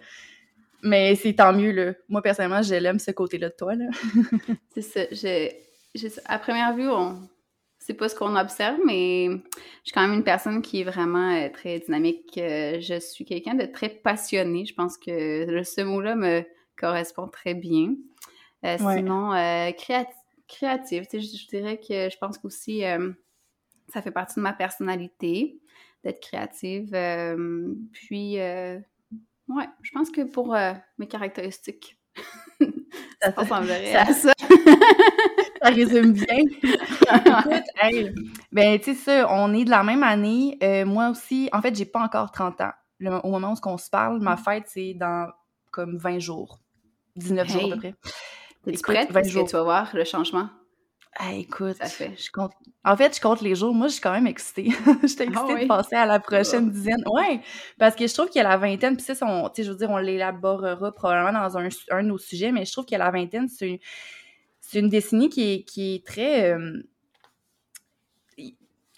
Mais 0.82 1.16
c'est 1.16 1.34
tant 1.34 1.52
mieux, 1.52 1.72
là. 1.72 1.92
Moi, 2.08 2.22
personnellement, 2.22 2.62
je 2.62 2.74
l'aime, 2.74 3.00
ce 3.00 3.10
côté-là 3.10 3.48
de 3.48 3.54
toi, 3.58 3.74
là. 3.74 3.86
c'est 4.74 4.82
ça, 4.82 6.20
à 6.26 6.38
première 6.38 6.74
vue, 6.74 6.88
on 6.88 7.18
c'est 7.88 7.94
pas 7.94 8.10
ce 8.10 8.14
qu'on 8.14 8.36
observe, 8.36 8.76
mais 8.84 9.28
je 9.28 9.84
suis 9.84 9.92
quand 9.94 10.02
même 10.02 10.12
une 10.12 10.24
personne 10.24 10.60
qui 10.60 10.82
est 10.82 10.84
vraiment 10.84 11.32
euh, 11.32 11.48
très 11.48 11.78
dynamique. 11.78 12.36
Euh, 12.36 12.80
je 12.82 13.00
suis 13.00 13.24
quelqu'un 13.24 13.54
de 13.54 13.64
très 13.64 13.88
passionné. 13.88 14.66
Je 14.66 14.74
pense 14.74 14.98
que 14.98 15.62
ce 15.64 15.80
mot-là 15.80 16.14
me 16.14 16.42
correspond 16.78 17.28
très 17.28 17.54
bien. 17.54 17.94
Euh, 18.66 18.76
sinon, 18.76 19.30
créative, 20.48 21.06
je, 21.10 21.48
dirais 21.48 21.78
que 21.78 22.10
je 22.10 22.18
pense 22.18 22.36
qu'aussi 22.36 22.82
ça 23.88 24.02
fait 24.02 24.10
partie 24.10 24.36
de 24.36 24.40
ma 24.40 24.52
personnalité 24.52 25.60
d'être 26.04 26.20
créative. 26.20 26.90
puis, 27.92 28.36
ouais, 28.36 29.68
je 29.82 29.90
pense 29.92 30.10
que 30.10 30.22
pour 30.22 30.56
mes 30.98 31.08
caractéristiques, 31.08 31.98
ça 33.22 33.30
ressemblerait 33.30 33.94
à 33.94 34.12
ça. 34.12 34.32
ça 35.62 35.70
résume 35.70 36.12
bien. 36.12 36.38
Écoute, 36.62 38.14
ben, 38.52 38.78
tu 38.78 38.84
sais, 38.84 38.94
ça, 38.94 39.26
on 39.30 39.52
est 39.54 39.64
de 39.64 39.70
la 39.70 39.82
même 39.82 40.02
année. 40.02 40.58
Euh, 40.62 40.84
moi 40.84 41.10
aussi, 41.10 41.48
en 41.52 41.60
fait, 41.60 41.74
j'ai 41.74 41.84
pas 41.84 42.02
encore 42.02 42.30
30 42.30 42.60
ans. 42.60 42.72
au 43.22 43.30
moment 43.30 43.52
où 43.52 43.68
on 43.68 43.78
se 43.78 43.90
parle, 43.90 44.20
ma 44.20 44.36
fête, 44.36 44.64
c'est 44.66 44.94
dans 44.94 45.28
comme 45.70 45.96
20 45.98 46.18
jours. 46.18 46.60
19 47.16 47.48
jours 47.48 47.64
à 47.64 47.68
peu 47.74 47.76
près. 47.78 47.94
T'es 48.64 48.72
prête? 48.82 49.12
Parce 49.12 49.28
que 49.28 49.46
tu 49.46 49.52
vas 49.52 49.62
voir 49.62 49.90
le 49.94 50.04
changement. 50.04 50.48
Écoute, 51.32 51.76
ça 51.76 51.86
fait. 51.86 52.12
Je 52.16 52.30
compte... 52.30 52.52
en 52.84 52.96
fait, 52.96 53.16
je 53.16 53.20
compte 53.20 53.40
les 53.40 53.54
jours. 53.54 53.74
Moi, 53.74 53.88
je 53.88 53.94
suis 53.94 54.00
quand 54.00 54.12
même 54.12 54.26
excitée. 54.26 54.70
je 55.02 55.06
suis 55.06 55.16
ah 55.20 55.24
excitée 55.24 55.62
de 55.62 55.66
passer 55.66 55.96
à 55.96 56.06
la 56.06 56.20
prochaine 56.20 56.70
dizaine. 56.70 57.02
Ouais, 57.06 57.40
parce 57.78 57.96
que 57.96 58.06
je 58.06 58.14
trouve 58.14 58.28
qu'il 58.28 58.40
y 58.40 58.44
a 58.44 58.48
la 58.48 58.56
vingtaine, 58.56 58.96
puis 58.96 59.04
ça, 59.04 59.14
on, 59.26 59.50
je 59.56 59.70
veux 59.70 59.76
dire, 59.76 59.90
on 59.90 59.98
l'élaborera 59.98 60.92
probablement 60.92 61.40
dans 61.40 61.58
un, 61.58 61.68
un 61.90 62.02
de 62.02 62.08
nos 62.08 62.18
sujets, 62.18 62.52
mais 62.52 62.64
je 62.64 62.72
trouve 62.72 62.84
qu'il 62.84 62.96
y 62.98 63.00
a 63.00 63.04
la 63.04 63.10
vingtaine, 63.10 63.48
c'est 63.48 63.80
c'est 64.68 64.80
une 64.80 64.90
décennie 64.90 65.30
qui 65.30 65.52
est, 65.52 65.62
qui 65.62 65.94
est 65.94 66.06
très, 66.06 66.52
euh, 66.52 66.82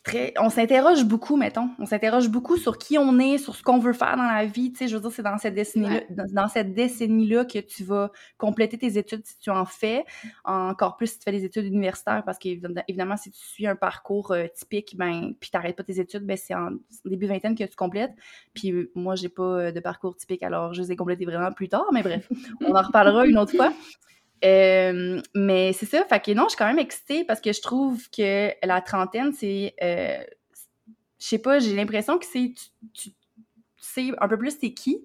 très. 0.02 0.32
On 0.38 0.50
s'interroge 0.50 1.04
beaucoup, 1.04 1.36
mettons. 1.36 1.70
On 1.78 1.86
s'interroge 1.86 2.28
beaucoup 2.28 2.56
sur 2.56 2.78
qui 2.78 2.98
on 2.98 3.18
est, 3.18 3.38
sur 3.38 3.54
ce 3.54 3.62
qu'on 3.62 3.78
veut 3.78 3.92
faire 3.92 4.16
dans 4.16 4.24
la 4.24 4.46
vie. 4.46 4.72
Tu 4.72 4.78
sais, 4.78 4.88
je 4.88 4.96
veux 4.96 5.02
dire, 5.02 5.12
c'est 5.12 5.22
dans 5.22 5.38
cette 5.38 5.54
décennie-là, 5.54 6.00
dans, 6.32 6.48
cette 6.48 6.74
décennie-là 6.74 7.44
que 7.44 7.58
tu 7.58 7.84
vas 7.84 8.10
compléter 8.38 8.78
tes 8.78 8.98
études 8.98 9.24
si 9.24 9.38
tu 9.38 9.50
en 9.50 9.64
fais. 9.64 10.04
Encore 10.44 10.96
plus 10.96 11.08
si 11.08 11.18
tu 11.18 11.24
fais 11.24 11.32
des 11.32 11.44
études 11.44 11.66
universitaires, 11.66 12.22
parce 12.24 12.38
qu'évidemment, 12.38 13.16
si 13.16 13.30
tu 13.30 13.40
suis 13.40 13.66
un 13.66 13.76
parcours 13.76 14.32
euh, 14.32 14.46
typique, 14.54 14.96
ben, 14.96 15.34
puis 15.38 15.50
t'arrêtes 15.50 15.76
pas 15.76 15.84
tes 15.84 16.00
études, 16.00 16.24
ben, 16.24 16.36
c'est 16.36 16.54
en 16.54 16.70
début 17.04 17.26
vingtaine 17.26 17.54
que 17.54 17.64
tu 17.64 17.76
complètes. 17.76 18.12
Puis 18.54 18.72
euh, 18.72 18.90
moi, 18.94 19.14
j'ai 19.14 19.28
pas 19.28 19.72
de 19.72 19.80
parcours 19.80 20.16
typique, 20.16 20.42
alors 20.42 20.72
je 20.74 20.82
les 20.82 20.92
ai 20.92 20.96
complétés 20.96 21.24
vraiment 21.24 21.52
plus 21.52 21.68
tard, 21.68 21.86
mais 21.92 22.02
bref, 22.02 22.28
on 22.66 22.74
en 22.74 22.82
reparlera 22.82 23.26
une 23.26 23.38
autre 23.38 23.54
fois. 23.54 23.72
Euh, 24.44 25.20
mais 25.34 25.72
c'est 25.72 25.86
ça, 25.86 26.04
fait 26.04 26.20
que 26.20 26.32
non, 26.32 26.44
je 26.44 26.50
suis 26.50 26.56
quand 26.56 26.66
même 26.66 26.78
excitée 26.78 27.24
parce 27.24 27.40
que 27.40 27.52
je 27.52 27.60
trouve 27.60 28.08
que 28.10 28.50
la 28.64 28.80
trentaine, 28.80 29.32
c'est. 29.32 29.74
Euh, 29.82 30.22
je 31.18 31.26
sais 31.26 31.38
pas, 31.38 31.58
j'ai 31.58 31.74
l'impression 31.74 32.18
que 32.18 32.26
c'est. 32.26 32.52
Tu, 32.94 33.10
sais 33.82 34.10
un 34.18 34.28
peu 34.28 34.38
plus 34.38 34.58
t'es 34.58 34.72
qui, 34.72 35.04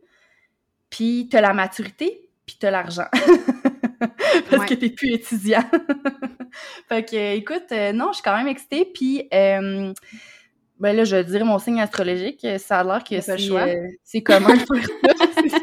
puis 0.90 1.28
t'as 1.30 1.42
la 1.42 1.54
maturité, 1.54 2.30
puis 2.46 2.58
t'as 2.60 2.72
l'argent. 2.72 3.08
parce 4.50 4.66
que 4.66 4.76
t'es 4.76 4.90
plus 4.90 5.14
étudiant. 5.14 5.64
fait 6.90 7.10
que, 7.10 7.36
écoute, 7.36 7.72
euh, 7.72 7.92
non, 7.92 8.10
je 8.12 8.16
suis 8.16 8.24
quand 8.24 8.38
même 8.38 8.48
excitée, 8.48 8.86
puis. 8.86 9.28
ben 9.32 9.94
là, 10.80 11.04
je 11.04 11.22
dirais 11.24 11.44
mon 11.44 11.60
signe 11.60 11.82
astrologique. 11.82 12.46
Ça 12.60 12.80
a 12.80 12.84
l'air 12.84 13.04
que 13.04 13.20
c'est 14.04 14.24
commun 14.24 14.56
de 14.56 14.60
faire 14.60 14.88
ça. 15.50 15.60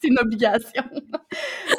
c'est 0.00 0.08
une 0.08 0.18
obligation. 0.18 0.84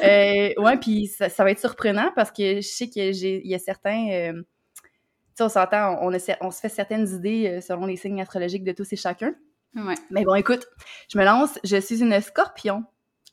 Euh, 0.02 0.52
ouais, 0.56 0.76
puis 0.78 1.06
ça, 1.06 1.28
va 1.44 1.50
être 1.50 1.60
surprenant 1.60 2.10
parce 2.14 2.30
que 2.30 2.56
je 2.56 2.68
sais 2.68 2.88
qu'il 2.88 3.46
y 3.46 3.54
a 3.54 3.58
certains. 3.58 4.08
Euh, 4.10 4.32
tu 4.32 4.82
sais, 5.34 5.44
on 5.44 5.48
s'entend, 5.48 5.98
on, 6.02 6.12
on, 6.40 6.50
se 6.50 6.60
fait 6.60 6.68
certaines 6.68 7.08
idées 7.08 7.48
euh, 7.48 7.60
selon 7.60 7.86
les 7.86 7.96
signes 7.96 8.20
astrologiques 8.20 8.64
de 8.64 8.72
tous 8.72 8.92
et 8.92 8.96
chacun. 8.96 9.34
Ouais. 9.74 9.94
Mais 10.10 10.24
bon, 10.24 10.34
écoute, 10.34 10.66
je 11.12 11.18
me 11.18 11.24
lance. 11.24 11.58
Je 11.64 11.76
suis 11.76 12.02
une 12.02 12.20
scorpion, 12.20 12.84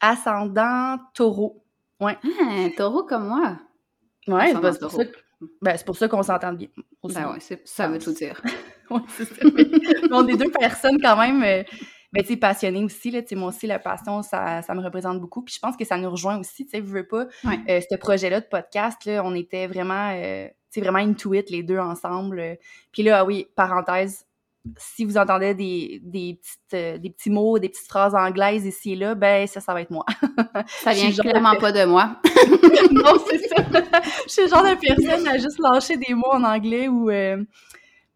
ascendant 0.01 0.97
taureau. 1.13 1.63
Ouais. 2.00 2.17
Ah, 2.24 2.67
taureau 2.75 3.03
comme 3.03 3.27
moi. 3.27 3.57
Ouais, 4.27 4.53
ben, 4.53 4.74
c'est 4.74 4.79
pour, 4.79 4.91
ça 4.91 5.03
ben, 5.62 5.77
pour 5.86 5.97
ça 5.97 6.07
qu'on 6.07 6.24
s'entend 6.24 6.53
bien. 6.53 6.67
Ben 7.03 7.31
ouais, 7.31 7.57
ça 7.65 7.88
veut 7.88 8.00
tout 8.00 8.12
dire. 8.12 8.41
ouais, 8.89 9.01
c'est 9.09 9.25
ça. 9.25 9.45
on 10.12 10.27
est 10.27 10.36
deux 10.36 10.51
personnes 10.51 11.00
quand 11.01 11.17
même. 11.17 11.43
Euh, 11.43 11.63
mais 12.17 12.24
tu 12.24 12.29
sais, 12.29 12.38
passionné 12.38 12.83
aussi, 12.83 13.12
là, 13.12 13.21
moi 13.33 13.50
aussi, 13.50 13.67
la 13.67 13.77
passion, 13.77 14.24
ça, 14.24 14.63
ça 14.63 14.74
me 14.74 14.81
représente 14.81 15.21
beaucoup. 15.21 15.43
Puis 15.43 15.53
je 15.53 15.59
pense 15.59 15.77
que 15.77 15.86
ça 15.86 15.97
nous 15.97 16.09
rejoint 16.09 16.39
aussi, 16.39 16.65
tu 16.65 16.71
sais, 16.71 16.77
je 16.77 16.81
veux 16.81 17.07
pas, 17.07 17.27
euh, 17.45 17.79
ce 17.79 17.95
projet-là 17.95 18.41
de 18.41 18.47
podcast, 18.47 19.05
là, 19.05 19.21
on 19.24 19.36
était 19.36 19.67
vraiment, 19.67 20.13
euh, 20.15 20.47
tu 20.47 20.53
sais, 20.71 20.81
vraiment 20.81 20.97
into 20.97 21.36
it, 21.36 21.51
les 21.51 21.62
deux 21.62 21.77
ensemble. 21.77 22.57
Puis 22.91 23.03
là, 23.03 23.19
ah 23.19 23.24
oui, 23.24 23.45
parenthèse, 23.55 24.25
si 24.77 25.05
vous 25.05 25.15
entendez 25.15 25.53
des, 25.53 26.01
des, 26.03 26.39
petites, 26.41 26.74
euh, 26.74 26.97
des 26.97 27.12
petits 27.12 27.29
mots, 27.29 27.59
des 27.59 27.69
petites 27.69 27.88
phrases 27.88 28.15
anglaises 28.15 28.65
ici 28.65 28.93
et 28.93 28.95
là, 28.95 29.13
ben 29.13 29.45
ça, 29.45 29.62
ça 29.62 29.75
va 29.75 29.81
être 29.81 29.91
moi. 29.91 30.05
ça 30.81 30.93
vient 30.93 31.12
clairement 31.12 31.55
pas 31.57 31.71
de 31.71 31.86
moi. 31.86 32.19
non, 32.91 33.13
c'est 33.29 33.47
ça. 33.47 33.57
Je 34.25 34.31
suis 34.31 34.41
le 34.41 34.47
genre 34.47 34.63
de 34.63 34.75
personne 34.75 35.27
à 35.27 35.38
juste 35.38 35.59
lâcher 35.59 35.97
des 35.97 36.15
mots 36.15 36.33
en 36.33 36.43
anglais 36.43 36.88
ou... 36.88 37.12
Euh, 37.12 37.38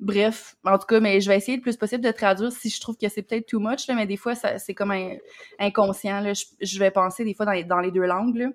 bref, 0.02 0.56
en 0.66 0.78
tout 0.78 0.88
cas, 0.88 1.00
mais 1.00 1.22
je 1.22 1.30
vais 1.30 1.38
essayer 1.38 1.56
le 1.56 1.62
plus 1.62 1.78
possible 1.78 2.04
de 2.04 2.12
traduire 2.12 2.52
si 2.52 2.70
je 2.70 2.82
trouve 2.82 2.98
que 2.98 3.08
c'est 3.08 3.22
peut-être 3.22 3.46
too 3.46 3.60
much, 3.60 3.88
là, 3.88 3.94
mais 3.94 4.08
des 4.08 4.18
fois, 4.18 4.34
c'est 4.36 4.74
comme 4.74 4.92
un, 4.92 5.16
inconscient. 5.60 6.20
Là. 6.20 6.34
Je, 6.34 6.80
vais 6.80 6.92
penser 6.92 7.24
des 7.24 7.36
fois 7.36 7.46
dans 7.46 7.52
les, 7.54 7.64
dans 7.64 7.80
les 7.80 7.92
deux 7.92 8.06
langues. 8.06 8.36
Là. 8.36 8.48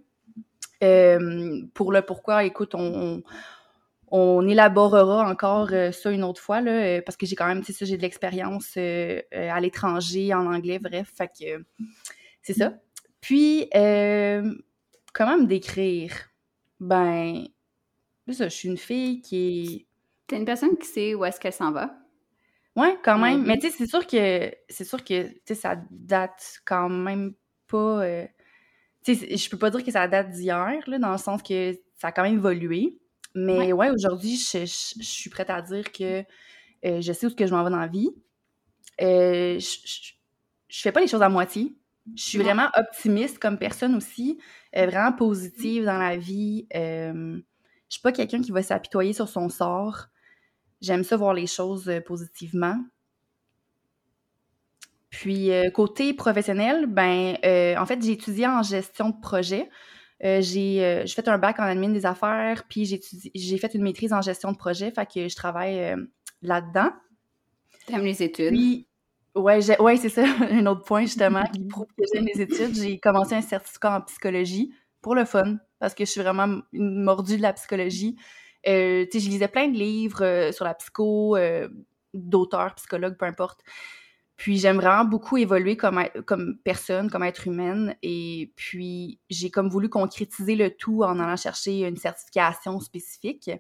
Euh, 0.83 1.63
pour 1.73 1.93
le 1.93 2.03
pourquoi, 2.03 2.45
écoute, 2.45 2.75
on, 2.75 3.23
on 4.09 4.47
élaborera 4.47 5.29
encore 5.29 5.69
euh, 5.73 5.93
ça 5.93 6.11
une 6.11 6.25
autre 6.25 6.41
fois, 6.41 6.61
là, 6.61 6.73
euh, 6.73 7.03
parce 7.05 7.17
que 7.17 7.27
j'ai 7.27 7.37
quand 7.37 7.47
même, 7.47 7.63
tu 7.63 7.73
sais, 7.73 7.87
j'ai 7.87 7.97
de 7.97 8.03
l'expérience 8.03 8.77
à 8.77 9.61
l'étranger, 9.61 10.35
en 10.35 10.53
anglais, 10.53 10.81
bref, 10.81 11.13
fait 11.17 11.29
que 11.29 11.65
c'est 12.43 12.55
ça. 12.55 12.75
Puis, 13.21 13.69
comment 13.73 15.39
me 15.39 15.47
décrire? 15.47 16.13
Ben, 16.79 17.47
ça, 18.29 18.49
je 18.49 18.55
suis 18.55 18.69
une 18.69 18.77
fille 18.77 19.21
qui. 19.21 19.87
T'es 20.27 20.37
une 20.37 20.45
personne 20.45 20.77
qui 20.77 20.87
sait 20.87 21.15
où 21.15 21.25
est-ce 21.25 21.41
qu'elle 21.41 21.53
s'en 21.53 21.73
va? 21.73 21.95
Ouais, 22.75 22.99
quand 23.03 23.19
même. 23.19 23.45
Mais 23.45 23.59
tu 23.59 23.71
sais, 23.71 23.77
c'est 23.79 23.87
sûr 23.87 24.07
que, 24.07 24.53
c'est 24.69 24.85
sûr 24.85 25.03
que, 25.03 25.29
tu 25.29 25.41
sais, 25.47 25.55
ça 25.55 25.77
date 25.91 26.61
quand 26.65 26.89
même 26.89 27.35
pas... 27.69 28.05
tu 29.05 29.15
sais, 29.15 29.37
je 29.37 29.51
peux 29.51 29.59
pas 29.59 29.71
dire 29.71 29.83
que 29.83 29.91
ça 29.91 30.07
date 30.09 30.31
d'hier, 30.31 30.81
là, 30.87 30.99
dans 30.99 31.13
le 31.13 31.19
sens 31.19 31.43
que 31.43 31.73
ça 31.97 32.09
a 32.09 32.13
quand 32.13 32.23
même 32.23 32.35
évolué. 32.35 32.99
Mais 33.37 33.73
ouais, 33.73 33.91
aujourd'hui, 33.91 34.37
je, 34.37 34.65
suis 34.65 35.29
prête 35.29 35.51
à 35.51 35.61
dire 35.61 35.93
que 35.93 36.25
euh, 36.85 37.01
je 37.01 37.13
sais 37.13 37.27
où 37.27 37.31
ce 37.31 37.35
que 37.35 37.47
je 37.47 37.55
m'en 37.55 37.63
vais 37.65 37.71
dans 37.71 37.79
la 37.79 37.87
vie. 37.87 38.11
Euh, 39.03 39.59
je, 39.59 40.15
je, 40.69 40.81
fais 40.81 40.91
pas 40.91 41.01
les 41.01 41.07
choses 41.07 41.23
à 41.23 41.29
moitié. 41.29 41.77
Je 42.17 42.23
suis 42.23 42.39
vraiment 42.39 42.69
optimiste 42.75 43.39
comme 43.39 43.59
personne 43.59 43.95
aussi, 43.95 44.39
euh, 44.75 44.87
vraiment 44.87 45.13
positive 45.13 45.85
dans 45.85 45.99
la 45.99 46.17
vie. 46.17 46.67
je 46.73 47.43
suis 47.91 48.01
pas 48.01 48.13
quelqu'un 48.13 48.41
qui 48.41 48.53
va 48.53 48.63
s'apitoyer 48.63 49.13
sur 49.13 49.29
son 49.29 49.51
sort. 49.51 50.07
J'aime 50.81 51.05
ça 51.05 51.17
voir 51.17 51.35
les 51.35 51.47
choses 51.47 51.91
positivement. 52.07 52.77
Puis 55.11 55.51
côté 55.73 56.13
professionnel, 56.13 56.87
ben 56.87 57.37
en 57.79 57.87
fait 57.87 58.03
j'ai 58.03 58.13
étudié 58.13 58.47
en 58.47 58.63
gestion 58.63 59.11
de 59.11 59.21
projet. 59.21 59.69
Euh, 60.25 60.41
j'ai 60.41 60.83
euh, 60.83 61.07
fait 61.07 61.29
un 61.29 61.37
bac 61.37 61.59
en 61.61 61.65
admin 61.65 61.91
des 61.91 62.07
affaires, 62.07 62.65
puis 62.69 62.87
j'ai 62.87 63.59
fait 63.59 63.75
une 63.75 63.83
maîtrise 63.83 64.13
en 64.13 64.23
gestion 64.23 64.53
de 64.53 64.57
projet, 64.57 64.91
fait 64.91 65.07
que 65.07 65.29
je 65.29 65.37
travaille 65.37 65.79
euh, 65.79 65.97
là-dedans. 66.41 66.91
T'aimes 67.87 68.05
les 68.05 68.23
études? 68.23 68.49
Puis, 68.49 68.89
ouais, 69.35 69.81
ouais 69.81 69.97
c'est 69.99 70.09
ça, 70.09 70.25
un 70.51 70.65
autre 70.67 70.85
point 70.85 71.03
justement 71.03 71.45
qui 71.45 71.65
prouve 71.69 71.87
que 71.99 72.05
j'aime 72.13 72.25
les 72.25 72.41
études. 72.41 72.75
J'ai 72.75 72.99
commencé 72.99 73.35
un 73.35 73.43
certificat 73.43 73.97
en 73.97 74.01
psychologie 74.03 74.73
pour 75.03 75.15
le 75.15 75.27
fun, 75.27 75.59
parce 75.79 75.95
que 75.95 76.05
je 76.07 76.11
suis 76.11 76.23
vraiment 76.23 76.63
une 76.73 77.03
mordue 77.03 77.37
de 77.37 77.43
la 77.43 77.53
psychologie. 77.53 78.17
Euh, 78.67 79.07
je 79.13 79.29
lisais 79.29 79.49
plein 79.49 79.69
de 79.69 79.77
livres 79.77 80.51
sur 80.53 80.65
la 80.65 80.75
psycho, 80.75 81.37
d'auteurs, 82.15 82.75
psychologues, 82.75 83.17
peu 83.17 83.27
importe. 83.27 83.61
Puis 84.37 84.59
j'aime 84.59 84.77
vraiment 84.77 85.05
beaucoup 85.05 85.39
évoluer 85.39 85.77
comme, 85.77 86.03
comme 86.27 86.59
personne, 86.63 87.11
comme 87.11 87.23
être 87.23 87.47
humaine. 87.47 87.97
Et 88.03 88.53
puis 88.57 89.19
j'ai 89.31 89.51
comme 89.51 89.71
voulu 89.71 89.89
concrétiser 89.89 90.57
le 90.57 90.71
tout 90.71 91.03
en 91.03 91.19
allant 91.19 91.37
chercher 91.37 91.87
une 91.87 91.97
certification 91.97 92.79
spécifique. 92.81 93.51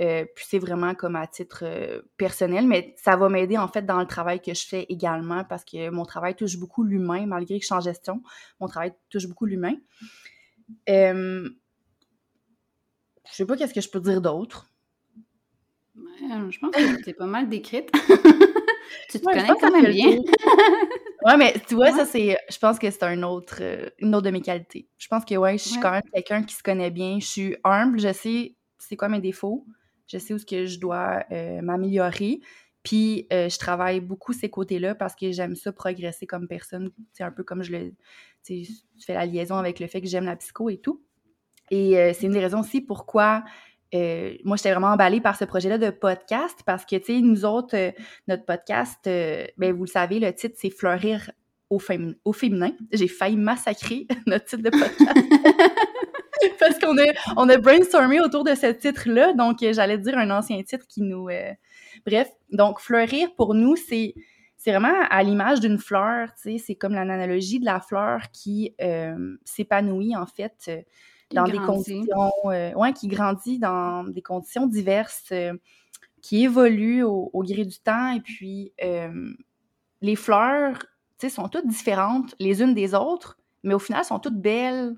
Euh, 0.00 0.24
puis 0.34 0.44
c'est 0.48 0.58
vraiment 0.58 0.94
comme 0.94 1.14
à 1.14 1.26
titre 1.28 1.60
euh, 1.62 2.02
personnel, 2.16 2.66
mais 2.66 2.94
ça 2.98 3.16
va 3.16 3.28
m'aider 3.28 3.56
en 3.56 3.68
fait 3.68 3.82
dans 3.82 4.00
le 4.00 4.06
travail 4.06 4.42
que 4.42 4.52
je 4.52 4.66
fais 4.66 4.86
également 4.88 5.44
parce 5.44 5.64
que 5.64 5.88
mon 5.90 6.04
travail 6.04 6.34
touche 6.34 6.58
beaucoup 6.58 6.82
l'humain, 6.82 7.26
malgré 7.26 7.58
que 7.58 7.62
je 7.62 7.66
suis 7.66 7.74
en 7.74 7.80
gestion, 7.80 8.20
mon 8.58 8.66
travail 8.66 8.92
touche 9.08 9.28
beaucoup 9.28 9.46
l'humain. 9.46 9.76
Euh, 10.88 11.48
je 13.34 13.38
sais 13.38 13.46
pas 13.46 13.56
qu'est-ce 13.56 13.74
que 13.74 13.80
je 13.80 13.88
peux 13.88 13.98
dire 13.98 14.20
d'autre. 14.20 14.70
je 15.96 16.58
pense 16.60 16.70
que 16.70 17.02
c'est 17.04 17.14
pas 17.14 17.26
mal 17.26 17.48
décrite. 17.48 17.90
Tu 19.10 19.18
te 19.18 19.24
connais 19.24 19.46
quand 19.60 19.72
même 19.72 19.90
bien. 19.90 20.18
ouais, 21.24 21.36
mais 21.36 21.54
tu 21.66 21.74
vois, 21.74 21.90
ça, 21.90 22.04
c'est. 22.04 22.38
Je 22.48 22.58
pense 22.58 22.78
que 22.78 22.88
c'est 22.90 23.02
un 23.02 23.22
autre, 23.24 23.58
euh, 23.60 23.88
une 23.98 24.14
autre 24.14 24.26
de 24.26 24.30
mes 24.30 24.40
qualités. 24.40 24.88
Je 24.98 25.08
pense 25.08 25.24
que, 25.24 25.34
ouais, 25.34 25.58
je 25.58 25.64
suis 25.64 25.80
quand 25.80 25.90
même 25.90 26.02
quelqu'un 26.12 26.44
qui 26.44 26.54
se 26.54 26.62
connaît 26.62 26.90
bien. 26.92 27.18
Je 27.18 27.26
suis 27.26 27.56
humble, 27.64 27.98
je 27.98 28.12
sais 28.12 28.54
c'est 28.78 28.96
quoi 28.96 29.08
mes 29.08 29.20
défauts. 29.20 29.66
Je 30.06 30.18
sais 30.18 30.32
où 30.32 30.38
ce 30.38 30.46
que 30.46 30.66
je 30.66 30.78
dois 30.78 31.24
euh, 31.32 31.60
m'améliorer. 31.60 32.40
Puis, 32.84 33.26
euh, 33.32 33.48
je 33.48 33.58
travaille 33.58 34.00
beaucoup 34.00 34.32
ces 34.32 34.50
côtés-là 34.50 34.94
parce 34.94 35.16
que 35.16 35.32
j'aime 35.32 35.56
ça 35.56 35.72
progresser 35.72 36.26
comme 36.26 36.46
personne. 36.46 36.90
C'est 37.12 37.24
un 37.24 37.32
peu 37.32 37.42
comme 37.42 37.62
je 37.64 37.72
le. 37.72 37.92
Tu 38.44 38.64
fais 39.00 39.14
la 39.14 39.26
liaison 39.26 39.56
avec 39.56 39.80
le 39.80 39.88
fait 39.88 40.02
que 40.02 40.06
j'aime 40.06 40.26
la 40.26 40.36
psycho 40.36 40.68
et 40.68 40.78
tout. 40.78 41.02
Et 41.74 42.12
c'est 42.14 42.26
une 42.26 42.32
des 42.32 42.40
raisons 42.40 42.60
aussi 42.60 42.80
pourquoi 42.80 43.42
euh, 43.94 44.34
moi, 44.44 44.56
j'étais 44.56 44.72
vraiment 44.72 44.88
emballée 44.88 45.20
par 45.20 45.36
ce 45.36 45.44
projet-là 45.44 45.78
de 45.78 45.90
podcast 45.90 46.60
parce 46.66 46.84
que, 46.84 46.96
tu 46.96 47.04
sais, 47.04 47.20
nous 47.20 47.44
autres, 47.44 47.76
euh, 47.76 47.92
notre 48.26 48.44
podcast, 48.44 48.98
euh, 49.06 49.46
ben, 49.56 49.72
vous 49.72 49.84
le 49.84 49.90
savez, 49.90 50.18
le 50.18 50.32
titre, 50.32 50.56
c'est 50.58 50.70
Fleurir 50.70 51.30
au, 51.70 51.80
au 52.24 52.32
féminin. 52.32 52.72
J'ai 52.92 53.08
failli 53.08 53.36
massacrer 53.36 54.06
notre 54.26 54.46
titre 54.46 54.62
de 54.62 54.70
podcast. 54.70 54.98
parce 56.58 56.78
qu'on 56.78 56.98
a, 56.98 57.04
on 57.36 57.48
a 57.48 57.56
brainstormé 57.56 58.20
autour 58.20 58.42
de 58.42 58.54
ce 58.54 58.66
titre-là. 58.72 59.32
Donc, 59.34 59.58
j'allais 59.60 59.98
dire 59.98 60.18
un 60.18 60.30
ancien 60.30 60.60
titre 60.62 60.86
qui 60.88 61.02
nous... 61.02 61.28
Bref, 62.04 62.28
donc, 62.50 62.80
fleurir, 62.80 63.34
pour 63.36 63.54
nous, 63.54 63.76
c'est 63.76 64.14
c'est 64.56 64.70
vraiment 64.70 64.94
à 65.10 65.22
l'image 65.22 65.60
d'une 65.60 65.76
fleur, 65.76 66.30
tu 66.42 66.52
sais, 66.52 66.58
c'est 66.58 66.74
comme 66.74 66.94
l'analogie 66.94 67.60
de 67.60 67.66
la 67.66 67.80
fleur 67.80 68.30
qui 68.32 68.74
s'épanouit, 69.44 70.16
en 70.16 70.24
fait, 70.24 70.70
dans 71.34 71.44
des 71.44 71.58
conditions, 71.58 72.32
euh, 72.46 72.72
ouais, 72.74 72.92
qui 72.92 73.08
grandit 73.08 73.58
dans 73.58 74.04
des 74.04 74.22
conditions 74.22 74.66
diverses, 74.66 75.28
euh, 75.32 75.52
qui 76.22 76.44
évoluent 76.44 77.02
au, 77.02 77.42
gré 77.42 77.64
du 77.64 77.78
temps. 77.78 78.12
Et 78.12 78.20
puis, 78.20 78.72
euh, 78.82 79.32
les 80.00 80.16
fleurs, 80.16 80.78
tu 81.18 81.28
sais, 81.28 81.28
sont 81.28 81.48
toutes 81.48 81.66
différentes 81.66 82.34
les 82.38 82.62
unes 82.62 82.74
des 82.74 82.94
autres, 82.94 83.36
mais 83.62 83.74
au 83.74 83.78
final, 83.78 84.04
sont 84.04 84.18
toutes 84.18 84.40
belles. 84.40 84.96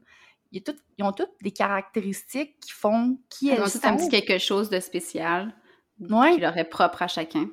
Ils, 0.52 0.62
ont 1.00 1.12
toutes 1.12 1.34
des 1.42 1.50
caractéristiques 1.50 2.60
qui 2.60 2.70
font 2.70 3.18
qui 3.28 3.50
elles, 3.50 3.68
sont. 3.68 3.84
un 3.84 3.96
petit 3.96 4.08
quelque 4.08 4.38
chose 4.38 4.70
de 4.70 4.78
spécial 4.78 5.52
ouais. 6.00 6.34
qui 6.34 6.40
leur 6.40 6.56
est 6.56 6.64
propre 6.64 7.02
à 7.02 7.08
chacun. 7.08 7.48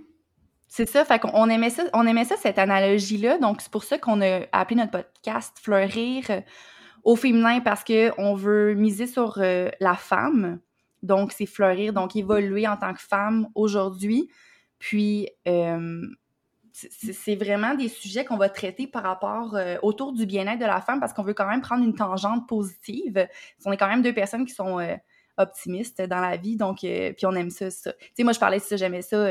C'est 0.68 0.88
ça, 0.88 1.06
fait 1.06 1.20
qu'on 1.20 1.50
aimait 1.50 1.70
ça, 1.70 1.84
on 1.94 2.08
aimait 2.08 2.26
ça, 2.26 2.36
cette 2.38 2.58
analogie-là. 2.58 3.38
Donc, 3.38 3.62
c'est 3.62 3.72
pour 3.72 3.84
ça 3.84 3.98
qu'on 3.98 4.22
a 4.22 4.42
appelé 4.52 4.78
notre 4.78 4.92
podcast 4.92 5.58
Fleurir 5.62 6.24
au 7.04 7.16
féminin 7.16 7.60
parce 7.60 7.84
qu'on 7.84 8.34
veut 8.36 8.74
miser 8.74 9.08
sur 9.08 9.38
euh, 9.38 9.70
la 9.80 9.96
femme. 9.96 10.60
Donc, 11.02 11.34
c'est 11.34 11.46
fleurir, 11.46 11.94
donc 11.94 12.16
évoluer 12.16 12.68
en 12.68 12.78
tant 12.78 12.94
que 12.94 13.02
femme 13.02 13.50
aujourd'hui. 13.56 14.30
Puis, 14.80 15.30
euh, 15.48 16.02
c'est 16.72 17.36
vraiment 17.36 17.76
des 17.76 17.90
sujets 17.90 18.26
qu'on 18.26 18.38
va 18.38 18.50
traiter 18.50 18.88
par 18.88 19.04
rapport 19.04 19.56
euh, 19.56 19.76
autour 19.84 20.14
du 20.14 20.26
bien-être 20.26 20.60
de 20.60 20.66
la 20.66 20.82
femme 20.82 21.00
parce 21.00 21.14
qu'on 21.14 21.24
veut 21.24 21.34
quand 21.34 21.48
même 21.48 21.62
prendre 21.62 21.84
une 21.84 21.94
tangente 21.94 22.48
positive. 22.48 23.28
On 23.66 23.72
est 23.72 23.78
quand 23.78 23.90
même 23.90 24.02
deux 24.02 24.14
personnes 24.14 24.46
qui 24.46 24.54
sont 24.54 24.80
optimistes 25.38 26.02
dans 26.02 26.22
la 26.22 26.38
vie, 26.38 26.58
donc, 26.58 26.80
puis 26.80 27.26
on 27.26 27.34
aime 27.34 27.50
ça. 27.50 27.70
ça. 27.70 27.92
Tu 27.94 28.00
sais, 28.16 28.24
moi, 28.24 28.34
je 28.34 28.40
parlais 28.40 28.60
de 28.60 28.64
ça, 28.64 28.78
j'aimais 28.78 29.02
ça 29.02 29.28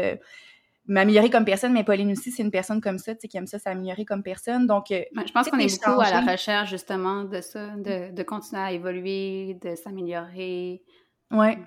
m'améliorer 0.87 1.31
comme 1.31 1.45
personne, 1.45 1.73
mais 1.73 1.85
Pauline 1.85 2.11
aussi, 2.13 2.31
c'est 2.31 2.43
une 2.43 2.51
personne 2.51 2.81
comme 2.81 2.99
ça, 2.99 3.15
tu 3.15 3.23
sais, 3.23 3.29
qui 3.29 3.37
aime 3.37 3.47
ça 3.47 3.59
s'améliorer 3.59 4.05
comme 4.05 4.23
personne. 4.23 4.67
Donc, 4.67 4.91
euh, 4.91 5.03
je 5.27 5.33
pense 5.33 5.49
qu'on 5.49 5.59
est 5.59 5.85
beaucoup 5.85 6.01
à 6.01 6.11
la 6.11 6.21
recherche, 6.21 6.71
justement, 6.71 7.25
de 7.25 7.41
ça, 7.41 7.69
de, 7.77 8.13
de 8.13 8.23
continuer 8.23 8.63
à 8.63 8.73
évoluer, 8.73 9.59
de 9.63 9.75
s'améliorer. 9.75 10.83
Ouais, 11.31 11.59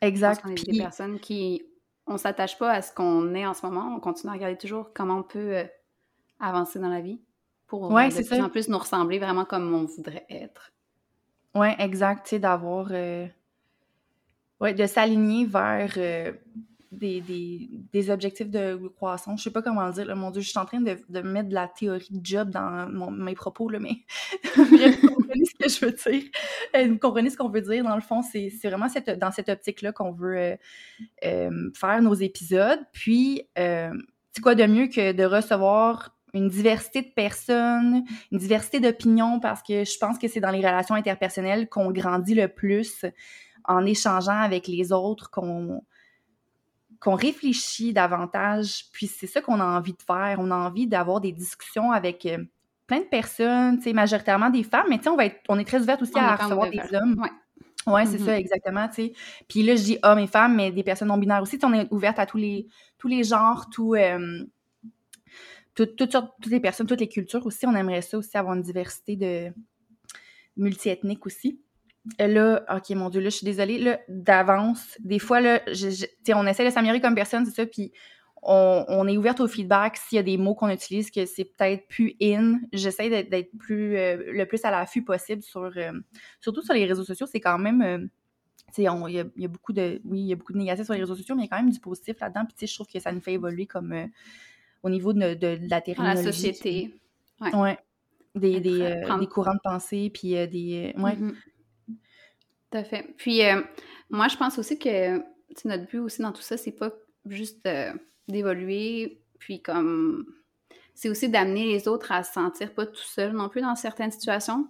exact. 0.00 0.42
on 0.44 0.50
est 0.50 0.70
des 0.70 0.78
personnes 0.78 1.18
qui, 1.18 1.62
on 2.06 2.16
s'attache 2.16 2.58
pas 2.58 2.72
à 2.72 2.82
ce 2.82 2.92
qu'on 2.92 3.34
est 3.34 3.46
en 3.46 3.54
ce 3.54 3.66
moment, 3.66 3.94
on 3.96 4.00
continue 4.00 4.30
à 4.30 4.34
regarder 4.34 4.56
toujours 4.56 4.92
comment 4.94 5.18
on 5.18 5.22
peut 5.22 5.56
euh, 5.56 5.64
avancer 6.40 6.78
dans 6.78 6.88
la 6.88 7.00
vie 7.00 7.20
pour 7.66 7.90
ouais, 7.90 8.08
de 8.08 8.26
plus 8.26 8.40
en 8.40 8.48
plus 8.48 8.68
nous 8.68 8.78
ressembler 8.78 9.18
vraiment 9.18 9.44
comme 9.44 9.74
on 9.74 9.84
voudrait 9.84 10.26
être. 10.30 10.72
Ouais, 11.54 11.74
exact, 11.78 12.24
tu 12.24 12.30
sais, 12.30 12.38
d'avoir... 12.38 12.88
Euh, 12.92 13.26
ouais, 14.60 14.74
de 14.74 14.86
s'aligner 14.86 15.44
vers 15.44 15.92
des, 16.92 17.20
des, 17.92 18.10
objectifs 18.10 18.48
de 18.48 18.76
croissance. 18.96 19.40
Je 19.40 19.44
sais 19.44 19.50
pas 19.50 19.62
comment 19.62 19.88
dire. 19.90 20.14
mon 20.16 20.30
Dieu, 20.30 20.40
je 20.40 20.48
suis 20.48 20.58
en 20.58 20.64
train 20.64 20.80
de, 20.80 20.96
de 21.08 21.20
mettre 21.20 21.48
de 21.48 21.54
la 21.54 21.68
théorie 21.68 22.08
de 22.10 22.24
job 22.24 22.50
dans 22.50 23.10
mes 23.10 23.34
propos, 23.34 23.68
là, 23.68 23.78
mais 23.78 23.96
vous 24.56 25.08
comprenez 25.08 25.44
ce 25.44 25.54
que 25.54 25.68
je 25.68 25.86
veux 25.86 25.92
dire. 25.92 26.30
Euh, 26.76 26.88
vous 26.88 26.98
comprenez 26.98 27.30
ce 27.30 27.36
qu'on 27.36 27.48
veut 27.48 27.60
dire. 27.60 27.84
Dans 27.84 27.94
le 27.94 28.00
fond, 28.00 28.22
c'est 28.22 28.50
vraiment 28.64 28.88
cette, 28.88 29.10
dans 29.18 29.30
cette 29.30 29.48
optique-là 29.48 29.92
qu'on 29.92 30.12
veut 30.12 30.36
euh, 30.36 30.56
euh, 31.24 31.70
faire 31.74 32.00
nos 32.02 32.14
épisodes. 32.14 32.80
Puis, 32.92 33.42
c'est 33.56 34.42
quoi 34.42 34.54
de 34.54 34.66
mieux 34.66 34.86
que 34.86 35.12
de 35.12 35.24
recevoir 35.24 36.14
une 36.34 36.48
diversité 36.48 37.02
de 37.02 37.08
personnes, 37.08 38.04
une 38.30 38.38
diversité 38.38 38.80
d'opinions, 38.80 39.40
parce 39.40 39.62
que 39.62 39.84
je 39.84 39.98
pense 39.98 40.18
que 40.18 40.28
c'est 40.28 40.40
dans 40.40 40.50
les 40.50 40.58
relations 40.58 40.94
interpersonnelles 40.94 41.68
qu'on 41.68 41.90
grandit 41.90 42.34
le 42.34 42.48
plus 42.48 43.04
en 43.64 43.84
échangeant 43.84 44.40
avec 44.40 44.66
les 44.66 44.92
autres, 44.92 45.30
qu'on 45.30 45.82
qu'on 47.00 47.14
réfléchit 47.14 47.92
davantage, 47.92 48.86
puis 48.92 49.06
c'est 49.06 49.26
ça 49.26 49.40
qu'on 49.40 49.60
a 49.60 49.64
envie 49.64 49.92
de 49.92 50.02
faire. 50.02 50.38
On 50.40 50.50
a 50.50 50.56
envie 50.56 50.86
d'avoir 50.86 51.20
des 51.20 51.32
discussions 51.32 51.92
avec 51.92 52.26
euh, 52.26 52.38
plein 52.86 53.00
de 53.00 53.04
personnes, 53.04 53.80
majoritairement 53.94 54.50
des 54.50 54.64
femmes, 54.64 54.86
mais 54.88 54.98
tu 54.98 55.04
sais, 55.04 55.10
on, 55.10 55.16
va 55.16 55.26
être, 55.26 55.40
on 55.48 55.58
est 55.58 55.64
très 55.64 55.80
ouverte 55.80 56.02
aussi 56.02 56.18
à 56.18 56.36
recevoir 56.36 56.70
des 56.70 56.94
hommes. 56.94 57.20
Ouais. 57.20 57.30
Ouais, 57.86 58.04
c'est 58.04 58.18
ça, 58.18 58.32
mm-hmm. 58.32 58.40
exactement, 58.40 58.88
tu 58.88 58.94
sais. 58.94 59.12
Puis 59.48 59.62
là, 59.62 59.74
je 59.74 59.82
dis 59.82 59.98
hommes 60.02 60.18
et 60.18 60.26
femmes, 60.26 60.56
mais 60.56 60.70
des 60.70 60.82
personnes 60.82 61.08
non 61.08 61.16
binaires 61.16 61.40
aussi. 61.40 61.58
on 61.62 61.72
est 61.72 61.90
ouverte 61.90 62.18
à 62.18 62.26
tous 62.26 62.36
les, 62.36 62.66
tous 62.98 63.08
les 63.08 63.24
genres, 63.24 63.70
tout, 63.70 63.94
euh, 63.94 64.44
toutes, 65.74 65.96
toutes, 65.96 66.10
toutes 66.10 66.52
les 66.52 66.60
personnes, 66.60 66.86
toutes 66.86 67.00
les 67.00 67.08
cultures 67.08 67.46
aussi. 67.46 67.66
On 67.66 67.74
aimerait 67.74 68.02
ça 68.02 68.18
aussi, 68.18 68.36
avoir 68.36 68.54
une 68.56 68.62
diversité 68.62 69.16
de 69.16 69.52
multiethnique 70.56 71.24
aussi. 71.24 71.62
Là, 72.18 72.64
ok, 72.74 72.90
mon 72.90 73.10
Dieu, 73.10 73.20
là, 73.20 73.28
je 73.28 73.36
suis 73.36 73.44
désolée, 73.44 73.78
là, 73.78 74.00
d'avance, 74.08 74.96
des 75.00 75.18
fois, 75.18 75.40
là, 75.40 75.60
je, 75.66 76.06
on 76.34 76.46
essaie 76.46 76.64
de 76.64 76.70
s'améliorer 76.70 77.00
comme 77.00 77.14
personne, 77.14 77.44
c'est 77.44 77.54
ça, 77.54 77.66
puis 77.66 77.92
on, 78.42 79.08
est 79.08 79.16
ouverte 79.16 79.40
au 79.40 79.48
feedback 79.48 79.96
s'il 79.96 80.16
y 80.16 80.18
a 80.18 80.22
des 80.22 80.36
mots 80.36 80.54
qu'on 80.54 80.68
utilise 80.68 81.10
que 81.10 81.26
c'est 81.26 81.44
peut-être 81.44 81.86
plus 81.88 82.14
in. 82.22 82.60
J'essaie 82.72 83.24
d'être 83.24 83.50
plus 83.58 83.96
euh, 83.96 84.32
le 84.32 84.46
plus 84.46 84.64
à 84.64 84.70
l'affût 84.70 85.02
possible 85.02 85.42
sur 85.42 85.70
euh, 85.76 85.92
surtout 86.40 86.62
sur 86.62 86.74
les 86.74 86.84
réseaux 86.86 87.04
sociaux, 87.04 87.26
c'est 87.26 87.40
quand 87.40 87.58
même 87.58 87.82
euh, 87.82 88.06
il 88.76 88.84
y, 88.84 88.86
a, 88.86 89.48
beaucoup 89.48 89.72
de 89.72 90.00
oui, 90.04 90.20
il 90.20 90.26
y 90.26 90.32
a 90.32 90.36
beaucoup 90.36 90.52
de 90.52 90.58
négatifs 90.58 90.84
sur 90.84 90.94
les 90.94 91.00
réseaux 91.00 91.16
sociaux, 91.16 91.34
mais 91.34 91.42
il 91.42 91.44
y 91.46 91.48
a 91.48 91.56
quand 91.56 91.62
même 91.62 91.72
du 91.72 91.80
positif 91.80 92.20
là-dedans. 92.20 92.44
Puis 92.44 92.66
je 92.66 92.74
trouve 92.74 92.86
que 92.86 93.00
ça 93.00 93.10
nous 93.12 93.20
fait 93.20 93.32
évoluer 93.32 93.66
comme 93.66 93.94
au 94.82 94.90
niveau 94.90 95.14
de, 95.14 95.34
de, 95.34 95.58
la 95.68 95.80
terminologie. 95.80 96.26
la 96.26 96.32
société. 96.32 96.94
Ouais. 97.40 97.78
Des, 98.34 98.60
des, 98.60 99.00
des, 99.18 99.26
courants 99.26 99.54
de 99.54 99.60
pensée, 99.64 100.10
puis 100.12 100.32
des. 100.48 100.94
ouais. 100.98 101.16
Mm-hmm. 101.16 101.34
Tout 102.70 102.78
à 102.78 102.84
fait. 102.84 103.14
Puis 103.16 103.40
moi, 104.10 104.28
je 104.28 104.36
pense 104.36 104.58
aussi 104.58 104.78
que 104.78 105.18
notre 105.64 105.86
but 105.86 105.98
aussi 105.98 106.22
dans 106.22 106.32
tout 106.32 106.42
ça, 106.42 106.56
c'est 106.56 106.72
pas 106.72 106.92
juste 107.26 107.66
d'évoluer, 108.28 109.22
puis 109.38 109.62
comme 109.62 110.26
c'est 110.98 111.08
aussi 111.08 111.28
d'amener 111.28 111.64
les 111.66 111.86
autres 111.86 112.10
à 112.10 112.24
se 112.24 112.32
sentir 112.32 112.74
pas 112.74 112.84
tout 112.84 112.96
seul 112.96 113.32
non 113.32 113.48
plus 113.48 113.60
dans 113.60 113.76
certaines 113.76 114.10
situations. 114.10 114.66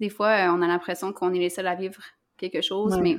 Des 0.00 0.08
fois, 0.08 0.30
euh, 0.30 0.52
on 0.52 0.60
a 0.60 0.66
l'impression 0.66 1.12
qu'on 1.12 1.32
est 1.32 1.38
les 1.38 1.50
seuls 1.50 1.68
à 1.68 1.76
vivre 1.76 2.02
quelque 2.36 2.62
chose, 2.62 2.98
mais 3.00 3.18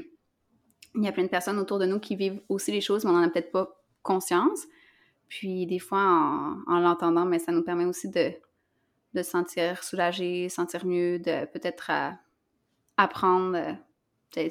il 0.93 1.05
y 1.05 1.07
a 1.07 1.13
plein 1.13 1.23
de 1.23 1.29
personnes 1.29 1.57
autour 1.57 1.79
de 1.79 1.85
nous 1.85 2.01
qui 2.01 2.17
vivent 2.17 2.41
aussi 2.49 2.73
les 2.73 2.81
choses, 2.81 3.05
mais 3.05 3.11
on 3.11 3.13
n'en 3.13 3.23
a 3.23 3.29
peut-être 3.29 3.53
pas 3.53 3.81
conscience. 4.03 4.65
Puis 5.29 5.65
des 5.67 5.79
fois, 5.79 6.01
en, 6.67 6.79
l'entendant, 6.79 7.23
mais 7.23 7.39
ça 7.39 7.53
nous 7.53 7.63
permet 7.63 7.85
aussi 7.85 8.09
de, 8.09 8.33
de 9.13 9.23
se 9.23 9.29
sentir 9.29 9.81
soulagé, 9.81 10.49
sentir 10.49 10.85
mieux, 10.85 11.17
de 11.17 11.45
peut-être 11.45 11.89
euh, 11.91 12.11
apprendre 12.97 13.77
euh, 14.37 14.49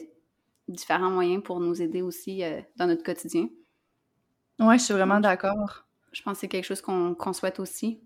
différents 0.68 1.10
moyens 1.10 1.42
pour 1.42 1.60
nous 1.60 1.80
aider 1.80 2.02
aussi 2.02 2.42
dans 2.76 2.86
notre 2.86 3.02
quotidien. 3.02 3.48
Oui, 4.60 4.78
je 4.78 4.84
suis 4.84 4.94
vraiment 4.94 5.20
d'accord. 5.20 5.84
Je 6.12 6.22
pense 6.22 6.34
que 6.34 6.40
c'est 6.40 6.48
quelque 6.48 6.64
chose 6.64 6.82
qu'on 6.82 7.32
souhaite 7.32 7.60
aussi. 7.60 8.00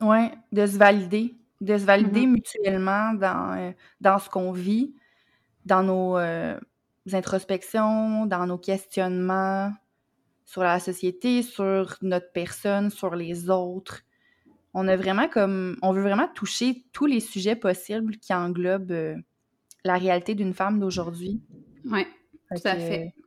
Oui, 0.00 0.30
de 0.52 0.66
se 0.66 0.76
valider, 0.76 1.34
de 1.60 1.78
se 1.78 1.84
valider 1.84 2.26
mm-hmm. 2.26 2.30
mutuellement 2.30 3.14
dans, 3.14 3.56
euh, 3.56 3.72
dans 4.00 4.18
ce 4.18 4.28
qu'on 4.28 4.52
vit, 4.52 4.94
dans 5.64 5.82
nos 5.82 6.18
euh, 6.18 6.58
introspections, 7.12 8.26
dans 8.26 8.46
nos 8.46 8.58
questionnements 8.58 9.72
sur 10.44 10.62
la 10.62 10.78
société, 10.78 11.42
sur 11.42 11.96
notre 12.02 12.30
personne, 12.32 12.90
sur 12.90 13.14
les 13.14 13.50
autres. 13.50 14.02
On 14.74 14.88
a 14.88 14.96
vraiment 14.96 15.28
comme 15.28 15.78
on 15.82 15.92
veut 15.92 16.02
vraiment 16.02 16.28
toucher 16.28 16.84
tous 16.92 17.06
les 17.06 17.20
sujets 17.20 17.56
possibles 17.56 18.18
qui 18.18 18.34
englobent 18.34 18.90
euh, 18.90 19.16
la 19.84 19.98
réalité 19.98 20.34
d'une 20.34 20.54
femme 20.54 20.80
d'aujourd'hui. 20.80 21.42
Oui, 21.84 22.04
tout 22.50 22.62
à 22.64 22.76
fait 22.76 23.14
que 23.16 23.24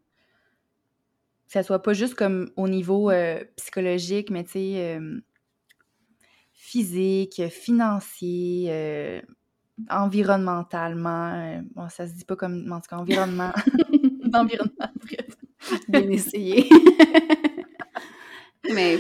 ça 1.48 1.64
soit 1.64 1.82
pas 1.82 1.94
juste 1.94 2.16
comme 2.16 2.52
au 2.58 2.68
niveau 2.68 3.10
euh, 3.10 3.44
psychologique, 3.56 4.30
mais 4.30 4.44
tu 4.44 4.52
sais, 4.52 4.98
euh, 4.98 5.22
physique, 6.54 7.42
financier, 7.50 8.68
euh, 8.70 9.22
environnementalement. 9.90 11.64
bon, 11.74 11.88
ça 11.90 12.08
se 12.08 12.14
dit 12.14 12.26
pas 12.26 12.36
comme, 12.36 12.70
en 12.72 12.82
tout 12.82 12.90
cas, 12.90 12.98
environnement. 12.98 13.54
environnement, 14.34 14.92
Bien 15.88 16.10
essayé. 16.10 16.70
mais, 18.74 19.00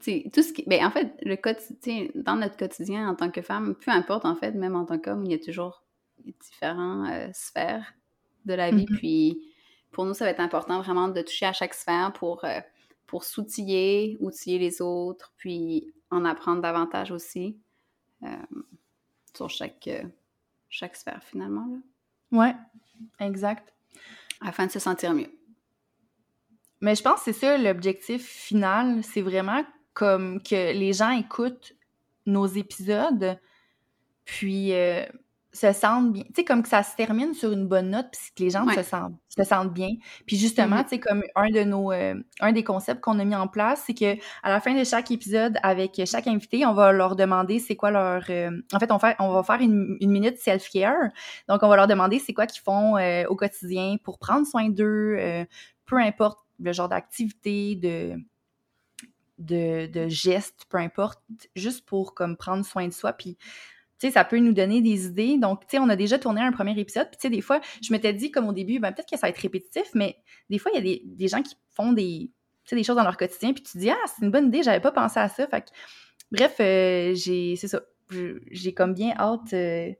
tu 0.00 0.02
sais, 0.02 0.24
tout 0.32 0.42
ce 0.42 0.52
qui. 0.52 0.64
Ben, 0.66 0.84
en 0.84 0.90
fait, 0.90 1.14
le 1.22 1.36
quotidien, 1.36 2.08
dans 2.14 2.36
notre 2.36 2.56
quotidien 2.56 3.08
en 3.08 3.14
tant 3.14 3.30
que 3.30 3.42
femme, 3.42 3.74
peu 3.76 3.90
importe, 3.92 4.24
en 4.24 4.34
fait, 4.34 4.52
même 4.52 4.74
en 4.74 4.84
tant 4.84 4.98
qu'homme, 4.98 5.24
il 5.24 5.32
y 5.32 5.34
a 5.34 5.38
toujours 5.38 5.84
différentes 6.34 7.34
sphères 7.34 7.94
de 8.44 8.54
la 8.54 8.70
vie, 8.70 8.86
mm-hmm. 8.86 8.96
puis 8.96 9.38
pour 9.96 10.04
nous, 10.04 10.12
ça 10.12 10.26
va 10.26 10.30
être 10.30 10.40
important 10.40 10.82
vraiment 10.82 11.08
de 11.08 11.22
toucher 11.22 11.46
à 11.46 11.54
chaque 11.54 11.72
sphère 11.72 12.12
pour, 12.12 12.44
euh, 12.44 12.60
pour 13.06 13.24
s'outiller, 13.24 14.18
outiller 14.20 14.58
les 14.58 14.82
autres, 14.82 15.32
puis 15.38 15.90
en 16.10 16.26
apprendre 16.26 16.60
davantage 16.60 17.10
aussi 17.10 17.56
euh, 18.22 18.28
sur 19.34 19.48
chaque, 19.48 19.88
euh, 19.88 20.02
chaque 20.68 20.96
sphère 20.96 21.22
finalement. 21.24 21.66
Là. 21.66 22.38
Ouais, 22.38 22.54
exact. 23.26 23.72
Afin 24.42 24.66
de 24.66 24.70
se 24.70 24.78
sentir 24.78 25.14
mieux. 25.14 25.30
Mais 26.82 26.94
je 26.94 27.02
pense 27.02 27.20
que 27.20 27.32
c'est 27.32 27.40
ça 27.40 27.56
l'objectif 27.56 28.22
final, 28.22 29.02
c'est 29.02 29.22
vraiment 29.22 29.64
comme 29.94 30.42
que 30.42 30.72
les 30.74 30.92
gens 30.92 31.12
écoutent 31.12 31.72
nos 32.26 32.46
épisodes, 32.46 33.40
puis 34.26 34.72
se 35.56 35.72
sentent 35.72 36.12
bien. 36.12 36.22
Tu 36.24 36.34
sais, 36.36 36.44
comme 36.44 36.62
que 36.62 36.68
ça 36.68 36.82
se 36.82 36.94
termine 36.96 37.32
sur 37.32 37.50
une 37.50 37.66
bonne 37.66 37.90
note, 37.90 38.06
puis 38.12 38.20
que 38.36 38.42
les 38.44 38.50
gens 38.50 38.68
se, 38.68 38.82
sentent, 38.82 39.16
se 39.28 39.42
sentent 39.42 39.72
bien. 39.72 39.88
Puis 40.26 40.36
justement, 40.36 40.76
mm-hmm. 40.76 40.82
tu 40.84 40.88
sais, 40.90 41.00
comme 41.00 41.22
un 41.34 41.50
de 41.50 41.64
nos, 41.64 41.92
euh, 41.92 42.14
un 42.40 42.52
des 42.52 42.62
concepts 42.62 43.00
qu'on 43.00 43.18
a 43.18 43.24
mis 43.24 43.34
en 43.34 43.48
place, 43.48 43.82
c'est 43.86 43.94
que 43.94 44.16
à 44.42 44.50
la 44.50 44.60
fin 44.60 44.74
de 44.74 44.84
chaque 44.84 45.10
épisode, 45.10 45.56
avec 45.62 46.00
chaque 46.04 46.26
invité, 46.26 46.66
on 46.66 46.74
va 46.74 46.92
leur 46.92 47.16
demander 47.16 47.58
c'est 47.58 47.74
quoi 47.74 47.90
leur... 47.90 48.24
Euh, 48.28 48.50
en 48.72 48.78
fait, 48.78 48.92
on, 48.92 48.98
fait, 48.98 49.16
on 49.18 49.32
va 49.32 49.42
faire 49.42 49.60
une, 49.60 49.96
une 50.00 50.10
minute 50.10 50.36
self-care. 50.38 51.10
Donc, 51.48 51.62
on 51.62 51.68
va 51.68 51.76
leur 51.76 51.86
demander 51.86 52.18
c'est 52.18 52.34
quoi 52.34 52.46
qu'ils 52.46 52.62
font 52.62 52.96
euh, 52.98 53.24
au 53.28 53.36
quotidien 53.36 53.96
pour 54.04 54.18
prendre 54.18 54.46
soin 54.46 54.68
d'eux, 54.68 55.16
peu 55.86 55.96
importe 55.96 56.38
le 56.60 56.72
genre 56.72 56.88
d'activité, 56.88 57.76
de... 57.76 58.16
De, 59.38 59.84
de 59.84 60.08
gestes, 60.08 60.64
peu 60.70 60.78
importe, 60.78 61.20
juste 61.54 61.84
pour 61.84 62.14
comme 62.14 62.38
prendre 62.38 62.64
soin 62.64 62.88
de 62.88 62.92
soi. 62.94 63.12
Puis 63.12 63.36
tu 63.98 64.06
sais, 64.06 64.12
ça 64.12 64.24
peut 64.24 64.38
nous 64.38 64.52
donner 64.52 64.82
des 64.82 65.06
idées. 65.06 65.38
Donc, 65.38 65.60
tu 65.60 65.66
sais, 65.70 65.78
on 65.78 65.88
a 65.88 65.96
déjà 65.96 66.18
tourné 66.18 66.42
un 66.42 66.52
premier 66.52 66.78
épisode. 66.78 67.08
Puis, 67.08 67.16
tu 67.16 67.22
sais, 67.22 67.30
des 67.30 67.40
fois, 67.40 67.60
je 67.82 67.92
m'étais 67.92 68.12
dit, 68.12 68.30
comme 68.30 68.46
au 68.46 68.52
début, 68.52 68.78
ben, 68.78 68.92
peut-être 68.92 69.08
que 69.08 69.16
ça 69.16 69.26
va 69.26 69.30
être 69.30 69.38
répétitif, 69.38 69.84
mais 69.94 70.16
des 70.50 70.58
fois, 70.58 70.70
il 70.74 70.76
y 70.76 70.78
a 70.78 70.82
des, 70.82 71.02
des, 71.04 71.28
gens 71.28 71.42
qui 71.42 71.54
font 71.70 71.92
des, 71.92 72.30
des 72.70 72.84
choses 72.84 72.96
dans 72.96 73.04
leur 73.04 73.16
quotidien. 73.16 73.54
Puis, 73.54 73.62
tu 73.62 73.72
te 73.72 73.78
dis, 73.78 73.90
ah, 73.90 73.96
c'est 74.06 74.24
une 74.24 74.30
bonne 74.30 74.48
idée, 74.48 74.62
j'avais 74.62 74.80
pas 74.80 74.92
pensé 74.92 75.18
à 75.18 75.28
ça. 75.28 75.46
Fait 75.46 75.62
que, 75.62 75.68
bref, 76.30 76.56
euh, 76.60 77.14
j'ai, 77.14 77.56
c'est 77.56 77.68
ça. 77.68 77.80
J'ai 78.50 78.74
comme 78.74 78.92
bien 78.92 79.14
hâte. 79.18 79.52
Euh, 79.54 79.90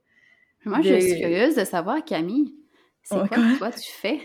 Moi, 0.67 0.83
je 0.83 1.01
suis 1.01 1.19
curieuse 1.19 1.57
de 1.57 1.65
savoir, 1.65 2.05
Camille, 2.05 2.55
c'est 3.03 3.17
quoi, 3.17 3.29
que 3.29 3.59
toi 3.59 3.71
tu 3.73 3.91
fais? 3.91 4.21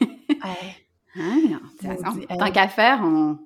hein, 1.16 1.60
tant 2.28 2.52
qu'à 2.52 2.68
faire, 2.68 3.00
on. 3.02 3.38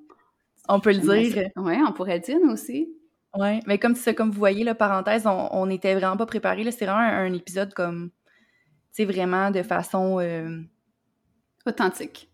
On 0.69 0.79
peut 0.79 0.93
le 0.93 0.99
dire. 0.99 1.49
Oui, 1.57 1.75
on 1.85 1.91
pourrait 1.91 2.15
le 2.15 2.23
dire, 2.23 2.37
nous 2.41 2.51
aussi. 2.51 2.89
Oui, 3.35 3.59
mais 3.65 3.79
comme, 3.79 3.95
comme 4.15 4.29
vous 4.29 4.37
voyez, 4.37 4.63
la 4.63 4.75
parenthèse, 4.75 5.25
on 5.25 5.65
n'était 5.65 5.95
vraiment 5.95 6.17
pas 6.17 6.25
préparé. 6.25 6.69
C'est 6.71 6.85
vraiment 6.85 6.99
un, 6.99 7.33
épisode 7.33 7.73
comme, 7.73 8.11
tu 8.93 9.03
sais, 9.03 9.05
vraiment 9.05 9.49
de 9.49 9.63
façon... 9.63 10.19
Euh, 10.19 10.61
authentique. 11.65 12.29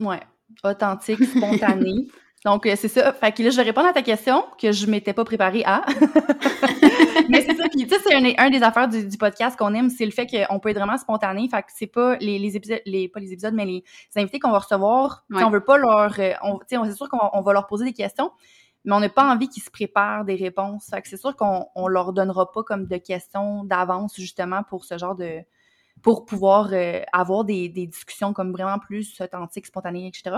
Ouais, 0.00 0.20
authentique, 0.62 1.24
spontanée. 1.24 2.08
Donc, 2.46 2.64
euh, 2.64 2.74
c'est 2.76 2.88
ça. 2.88 3.12
Fait 3.12 3.32
que 3.32 3.42
là, 3.42 3.50
je 3.50 3.56
vais 3.56 3.64
répondre 3.64 3.88
à 3.88 3.92
ta 3.92 4.02
question 4.02 4.44
que 4.60 4.70
je 4.70 4.86
m'étais 4.86 5.12
pas 5.12 5.24
préparée 5.24 5.64
à. 5.64 5.84
mais 7.28 7.40
c'est 7.40 7.56
ça. 7.56 7.68
Puis, 7.68 7.86
tu 7.86 7.88
sais, 7.88 8.00
c'est 8.06 8.38
un, 8.38 8.50
des 8.50 8.62
affaires 8.62 8.88
du, 8.88 9.18
podcast 9.18 9.58
qu'on 9.58 9.74
aime, 9.74 9.90
c'est 9.90 10.04
le 10.04 10.12
fait 10.12 10.28
qu'on 10.28 10.60
peut 10.60 10.68
être 10.68 10.76
vraiment 10.76 10.96
spontané. 10.96 11.48
Fait 11.48 11.62
que 11.62 11.68
c'est 11.74 11.88
pas 11.88 12.16
les, 12.18 12.56
épisodes, 12.56 12.82
les, 12.86 13.08
pas 13.08 13.18
les 13.18 13.32
épisodes, 13.32 13.52
mais 13.52 13.64
les, 13.64 13.84
invités 14.14 14.38
qu'on 14.38 14.52
va 14.52 14.60
recevoir. 14.60 15.24
Ouais. 15.28 15.42
On 15.42 15.50
veut 15.50 15.64
pas 15.64 15.76
leur. 15.76 16.14
Euh, 16.20 16.34
on, 16.42 16.60
c'est 16.68 16.92
sûr 16.92 17.08
qu'on 17.08 17.40
va 17.40 17.52
leur 17.52 17.66
poser 17.66 17.84
des 17.84 17.92
questions, 17.92 18.30
mais 18.86 18.94
on 18.94 19.00
n'a 19.00 19.08
pas 19.08 19.30
envie 19.30 19.48
qu'ils 19.48 19.64
se 19.64 19.70
préparent 19.70 20.24
des 20.24 20.36
réponses. 20.36 20.86
Fait 20.88 21.02
que 21.02 21.08
c'est 21.08 21.16
sûr 21.16 21.36
qu'on 21.36 21.66
on 21.74 21.88
leur 21.88 22.12
donnera 22.12 22.50
pas 22.52 22.62
comme 22.62 22.86
de 22.86 22.96
questions 22.96 23.64
d'avance 23.64 24.14
justement 24.16 24.62
pour 24.62 24.84
ce 24.84 24.96
genre 24.96 25.16
de 25.16 25.40
pour 26.02 26.24
pouvoir 26.24 26.70
euh, 26.72 27.00
avoir 27.12 27.44
des, 27.44 27.68
des, 27.68 27.86
discussions 27.86 28.32
comme 28.32 28.52
vraiment 28.52 28.78
plus 28.78 29.20
authentiques, 29.20 29.66
spontanées, 29.66 30.06
etc. 30.06 30.36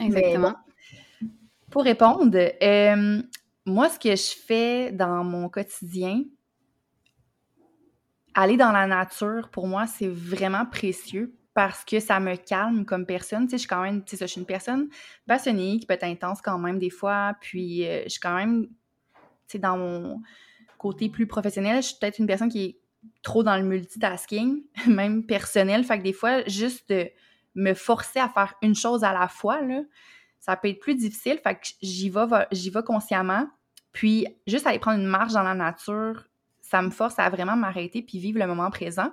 Exactement. 0.00 0.54
pour 1.70 1.84
répondre, 1.84 2.36
euh, 2.36 3.22
moi, 3.64 3.88
ce 3.88 3.98
que 3.98 4.14
je 4.14 4.36
fais 4.36 4.92
dans 4.92 5.24
mon 5.24 5.48
quotidien, 5.48 6.24
aller 8.34 8.56
dans 8.56 8.72
la 8.72 8.86
nature, 8.86 9.48
pour 9.50 9.66
moi, 9.68 9.86
c'est 9.86 10.08
vraiment 10.08 10.66
précieux 10.66 11.34
parce 11.56 11.86
que 11.86 12.00
ça 12.00 12.20
me 12.20 12.36
calme 12.36 12.84
comme 12.84 13.06
personne. 13.06 13.46
Tu 13.46 13.52
sais, 13.52 13.56
je 13.56 13.60
suis 13.60 13.68
quand 13.68 13.80
même, 13.80 14.02
une 14.36 14.44
personne 14.44 14.90
passionnée, 15.26 15.78
qui 15.78 15.86
peut 15.86 15.94
être 15.94 16.04
intense 16.04 16.42
quand 16.42 16.58
même 16.58 16.78
des 16.78 16.90
fois, 16.90 17.34
puis 17.40 17.86
euh, 17.86 18.02
je 18.04 18.10
suis 18.10 18.20
quand 18.20 18.36
même, 18.36 18.66
tu 18.66 18.72
sais, 19.48 19.58
dans 19.58 19.78
mon 19.78 20.20
côté 20.76 21.08
plus 21.08 21.26
professionnel, 21.26 21.76
je 21.76 21.88
suis 21.88 21.96
peut-être 21.98 22.18
une 22.18 22.26
personne 22.26 22.50
qui 22.50 22.62
est 22.62 22.78
trop 23.22 23.42
dans 23.42 23.56
le 23.56 23.62
multitasking, 23.62 24.64
même 24.86 25.24
personnel, 25.24 25.82
fait 25.82 25.96
que 25.96 26.02
des 26.02 26.12
fois, 26.12 26.46
juste 26.46 26.90
de 26.90 27.08
me 27.54 27.72
forcer 27.72 28.18
à 28.18 28.28
faire 28.28 28.52
une 28.60 28.74
chose 28.74 29.02
à 29.02 29.14
la 29.14 29.26
fois, 29.26 29.62
là, 29.62 29.80
ça 30.38 30.56
peut 30.56 30.68
être 30.68 30.80
plus 30.80 30.94
difficile. 30.94 31.38
Fait 31.42 31.54
que 31.54 31.66
j'y 31.80 32.10
vais, 32.10 32.26
j'y 32.52 32.68
vais 32.68 32.82
consciemment. 32.82 33.48
Puis, 33.92 34.26
juste 34.46 34.66
aller 34.66 34.78
prendre 34.78 35.00
une 35.00 35.06
marche 35.06 35.32
dans 35.32 35.42
la 35.42 35.54
nature, 35.54 36.26
ça 36.60 36.82
me 36.82 36.90
force 36.90 37.18
à 37.18 37.30
vraiment 37.30 37.56
m'arrêter 37.56 38.02
puis 38.02 38.18
vivre 38.18 38.38
le 38.38 38.46
moment 38.46 38.70
présent. 38.70 39.10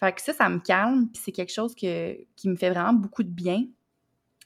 Fait 0.00 0.12
que 0.12 0.20
ça, 0.20 0.32
ça 0.32 0.48
me 0.48 0.58
calme, 0.58 1.08
puis 1.08 1.22
c'est 1.24 1.32
quelque 1.32 1.52
chose 1.52 1.74
que, 1.74 2.16
qui 2.36 2.48
me 2.48 2.56
fait 2.56 2.70
vraiment 2.70 2.92
beaucoup 2.92 3.22
de 3.22 3.30
bien. 3.30 3.64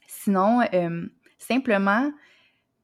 Sinon, 0.07 0.61
euh, 0.73 1.07
simplement 1.39 2.11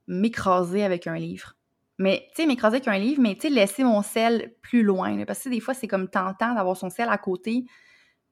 m'écraser 0.08 0.84
avec 0.84 1.08
un 1.08 1.18
livre. 1.18 1.54
Mais, 1.98 2.28
tu 2.30 2.42
sais, 2.42 2.48
m'écraser 2.48 2.78
avec 2.78 2.88
un 2.88 2.98
livre, 2.98 3.22
mais, 3.22 3.36
tu 3.36 3.42
sais, 3.42 3.50
laisser 3.50 3.84
mon 3.84 4.02
sel 4.02 4.54
plus 4.62 4.84
loin. 4.84 5.26
parce 5.26 5.44
que 5.44 5.50
des 5.50 5.60
fois, 5.60 5.74
c'est 5.74 5.88
comme 5.88 6.10
tentant 6.10 6.54
d'avoir 6.54 6.78
son 6.78 6.90
sel 6.90 7.10
à 7.10 7.18
côté, 7.18 7.66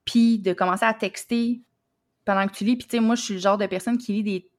puis 0.04 0.40
de 0.40 0.54
commencer 0.54 0.86
à 0.86 0.94
texter 0.94 1.62
pendant 2.26 2.48
que 2.48 2.54
tu 2.54 2.64
lis. 2.64 2.76
Puis, 2.76 2.88
tu 2.88 2.98
sais, 2.98 3.00
moi, 3.02 3.16
je 3.16 3.22
suis 3.22 3.34
le 3.36 3.40
genre 3.40 3.58
de 3.58 3.66
personne 3.66 3.98
qui 3.98 4.14
lit 4.14 4.24
des, 4.24 4.52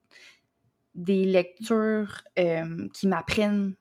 des 0.95 1.25
lectures 1.25 2.23
euh, 2.39 2.89
qui 2.95 3.07
m'apprennent 3.07 3.75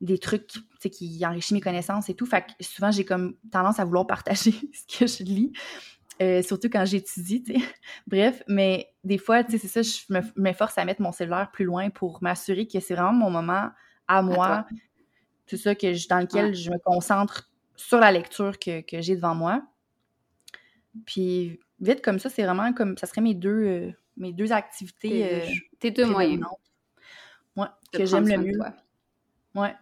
des 0.00 0.18
trucs 0.18 0.50
qui 0.92 1.24
enrichissent 1.26 1.52
mes 1.52 1.60
connaissanses 1.60 2.08
et 2.08 2.14
tout. 2.14 2.26
Fait 2.26 2.42
que 2.42 2.64
souvent, 2.64 2.90
j'ai 2.90 3.04
comme 3.04 3.36
tendance 3.50 3.80
à 3.80 3.84
vouloir 3.84 4.06
partager 4.06 4.52
ce 4.72 4.98
que 4.98 5.06
je 5.06 5.22
lis. 5.22 5.52
Euh, 6.22 6.40
surtout 6.42 6.68
quand 6.70 6.84
j'étudie. 6.86 7.44
Bref, 8.06 8.42
mais 8.48 8.90
des 9.04 9.18
fois, 9.18 9.42
c'est 9.48 9.58
ça, 9.58 9.82
je 9.82 10.00
m'efforce 10.36 10.78
à 10.78 10.84
mettre 10.84 11.02
mon 11.02 11.12
cellulaire 11.12 11.50
plus 11.52 11.64
loin 11.64 11.90
pour 11.90 12.22
m'assurer 12.22 12.66
que 12.66 12.80
c'est 12.80 12.94
vraiment 12.94 13.12
mon 13.12 13.30
moment 13.30 13.70
à 14.08 14.22
moi, 14.22 14.66
tout 15.46 15.56
ça, 15.56 15.74
que 15.74 15.92
je, 15.92 16.08
dans 16.08 16.20
lequel 16.20 16.54
je 16.54 16.70
me 16.70 16.78
concentre 16.78 17.50
sur 17.74 17.98
la 17.98 18.12
lecture 18.12 18.58
que, 18.58 18.82
j'ai 18.92 19.14
devant 19.14 19.34
moi. 19.34 19.62
Puis, 21.04 21.60
vite 21.80 22.00
comme 22.00 22.18
ça, 22.18 22.30
c'est 22.30 22.44
vraiment 22.44 22.72
comme, 22.72 22.96
ça 22.96 23.06
serait 23.06 23.20
mes 23.20 23.34
deux, 23.34 23.50
euh, 23.50 23.92
mes 24.16 24.32
deux 24.32 24.52
activités. 24.52 25.42
Tes, 25.80 25.90
deux 25.90 26.04
euh, 26.04 26.10
moyens. 26.10 26.46
Ouais, 27.56 27.66
que 27.92 28.06
j'aime 28.06 28.26
le 28.26 28.38
mieux. 28.38 28.58
Ouais. 29.54 29.74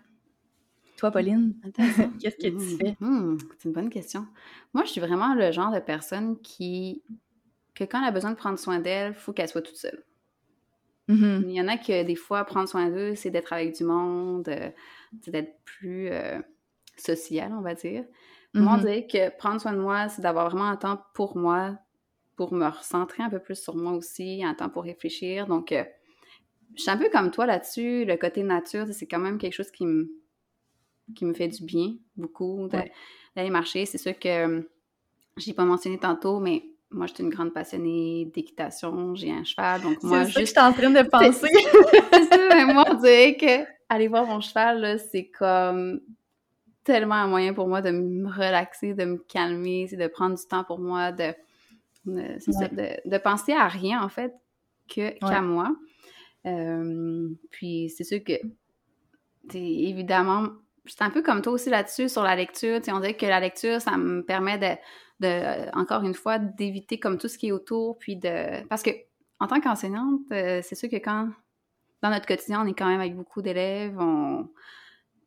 Toi, 1.04 1.10
Pauline, 1.10 1.52
qu'est-ce 2.18 2.36
que 2.36 2.48
tu 2.48 2.52
hmm. 2.52 2.78
fais? 2.78 2.96
Hmm, 2.98 3.36
c'est 3.58 3.68
une 3.68 3.74
bonne 3.74 3.90
question. 3.90 4.26
Moi, 4.72 4.84
je 4.84 4.90
suis 4.90 5.02
vraiment 5.02 5.34
le 5.34 5.52
genre 5.52 5.70
de 5.70 5.78
personne 5.78 6.40
qui, 6.40 7.02
que 7.74 7.84
quand 7.84 8.00
elle 8.00 8.08
a 8.08 8.10
besoin 8.10 8.30
de 8.30 8.36
prendre 8.36 8.58
soin 8.58 8.78
d'elle, 8.78 9.12
il 9.12 9.14
faut 9.14 9.34
qu'elle 9.34 9.50
soit 9.50 9.60
toute 9.60 9.76
seule. 9.76 10.02
Il 11.08 11.50
y 11.50 11.60
en 11.60 11.68
a 11.68 11.76
que 11.76 12.04
des 12.04 12.14
fois, 12.14 12.42
prendre 12.44 12.70
soin 12.70 12.88
d'eux, 12.88 13.14
c'est 13.16 13.28
d'être 13.28 13.52
avec 13.52 13.76
du 13.76 13.84
monde, 13.84 14.48
euh, 14.48 14.70
c'est 15.20 15.30
d'être 15.30 15.54
plus 15.66 16.08
euh, 16.08 16.40
social, 16.96 17.52
on 17.52 17.60
va 17.60 17.74
dire. 17.74 18.06
Moi, 18.54 18.72
on 18.74 18.78
dirait 18.78 19.06
que 19.06 19.28
prendre 19.36 19.60
soin 19.60 19.74
de 19.74 19.80
moi, 19.80 20.08
c'est 20.08 20.22
d'avoir 20.22 20.48
vraiment 20.48 20.70
un 20.70 20.76
temps 20.76 21.02
pour 21.12 21.36
moi, 21.36 21.76
pour 22.34 22.54
me 22.54 22.66
recentrer 22.66 23.22
un 23.22 23.28
peu 23.28 23.40
plus 23.40 23.62
sur 23.62 23.76
moi 23.76 23.92
aussi, 23.92 24.42
un 24.42 24.54
temps 24.54 24.70
pour 24.70 24.84
réfléchir. 24.84 25.48
Donc, 25.48 25.70
euh, 25.72 25.84
je 26.76 26.80
suis 26.80 26.90
un 26.90 26.96
peu 26.96 27.10
comme 27.10 27.30
toi 27.30 27.44
là-dessus. 27.44 28.06
Le 28.06 28.16
côté 28.16 28.42
nature, 28.42 28.86
c'est 28.90 29.06
quand 29.06 29.20
même 29.20 29.36
quelque 29.36 29.52
chose 29.52 29.70
qui 29.70 29.84
me 29.84 30.23
qui 31.14 31.24
me 31.24 31.34
fait 31.34 31.48
du 31.48 31.64
bien 31.64 31.94
beaucoup 32.16 32.68
d'aller 32.68 33.50
marcher. 33.50 33.86
C'est 33.86 33.98
sûr 33.98 34.18
que 34.18 34.68
j'ai 35.36 35.52
pas 35.52 35.64
mentionné 35.64 35.98
tantôt, 35.98 36.40
mais 36.40 36.64
moi, 36.90 37.06
je 37.06 37.14
suis 37.14 37.24
une 37.24 37.30
grande 37.30 37.52
passionnée 37.52 38.26
d'équitation. 38.26 39.14
J'ai 39.14 39.32
un 39.32 39.44
cheval, 39.44 39.82
donc 39.82 40.02
moi, 40.02 40.24
juste... 40.24 40.38
je 40.38 40.44
suis 40.44 40.58
en 40.58 40.72
train 40.72 40.90
de 40.90 41.02
penser. 41.10 41.48
c'est 42.12 42.24
ça, 42.24 42.38
mais 42.54 42.72
moi, 42.72 42.84
on 42.90 42.94
dirait 42.94 43.36
que 43.36 43.64
aller 43.88 44.08
voir 44.08 44.26
mon 44.26 44.40
cheval, 44.40 44.98
c'est 45.10 45.26
comme 45.26 46.00
tellement 46.84 47.16
un 47.16 47.26
moyen 47.26 47.54
pour 47.54 47.66
moi 47.66 47.80
de 47.80 47.90
me 47.90 48.28
relaxer, 48.28 48.94
de 48.94 49.04
me 49.04 49.16
calmer, 49.16 49.86
c'est 49.88 49.96
de 49.96 50.06
prendre 50.06 50.36
du 50.36 50.46
temps 50.46 50.64
pour 50.64 50.78
moi, 50.78 51.12
de, 51.12 51.34
de, 52.04 53.18
penser 53.18 53.52
à 53.52 53.66
rien, 53.66 54.02
en 54.02 54.08
fait, 54.08 54.34
que, 54.88 55.18
qu'à 55.18 55.40
moi. 55.40 55.74
Euh, 56.46 57.30
puis 57.50 57.88
c'est 57.88 58.04
sûr 58.04 58.22
que, 58.22 58.34
évidemment, 59.54 60.48
c'est 60.86 61.02
un 61.02 61.10
peu 61.10 61.22
comme 61.22 61.42
toi 61.42 61.52
aussi 61.52 61.70
là-dessus, 61.70 62.08
sur 62.08 62.22
la 62.22 62.36
lecture. 62.36 62.80
on 62.88 63.00
dirait 63.00 63.16
que 63.16 63.26
la 63.26 63.40
lecture, 63.40 63.80
ça 63.80 63.96
me 63.96 64.22
permet 64.22 64.58
de, 65.20 65.78
encore 65.78 66.02
une 66.02 66.14
fois, 66.14 66.38
d'éviter 66.38 66.98
comme 66.98 67.18
tout 67.18 67.28
ce 67.28 67.38
qui 67.38 67.48
est 67.48 67.52
autour, 67.52 67.98
puis 67.98 68.16
de... 68.16 68.66
Parce 68.68 68.82
que, 68.82 68.90
en 69.40 69.46
tant 69.46 69.60
qu'enseignante, 69.60 70.20
euh, 70.32 70.60
c'est 70.62 70.74
sûr 70.74 70.88
que 70.88 70.96
quand, 70.96 71.30
dans 72.02 72.10
notre 72.10 72.26
quotidien, 72.26 72.62
on 72.62 72.66
est 72.66 72.74
quand 72.74 72.86
même 72.86 73.00
avec 73.00 73.16
beaucoup 73.16 73.42
d'élèves, 73.42 73.98
on, 73.98 74.48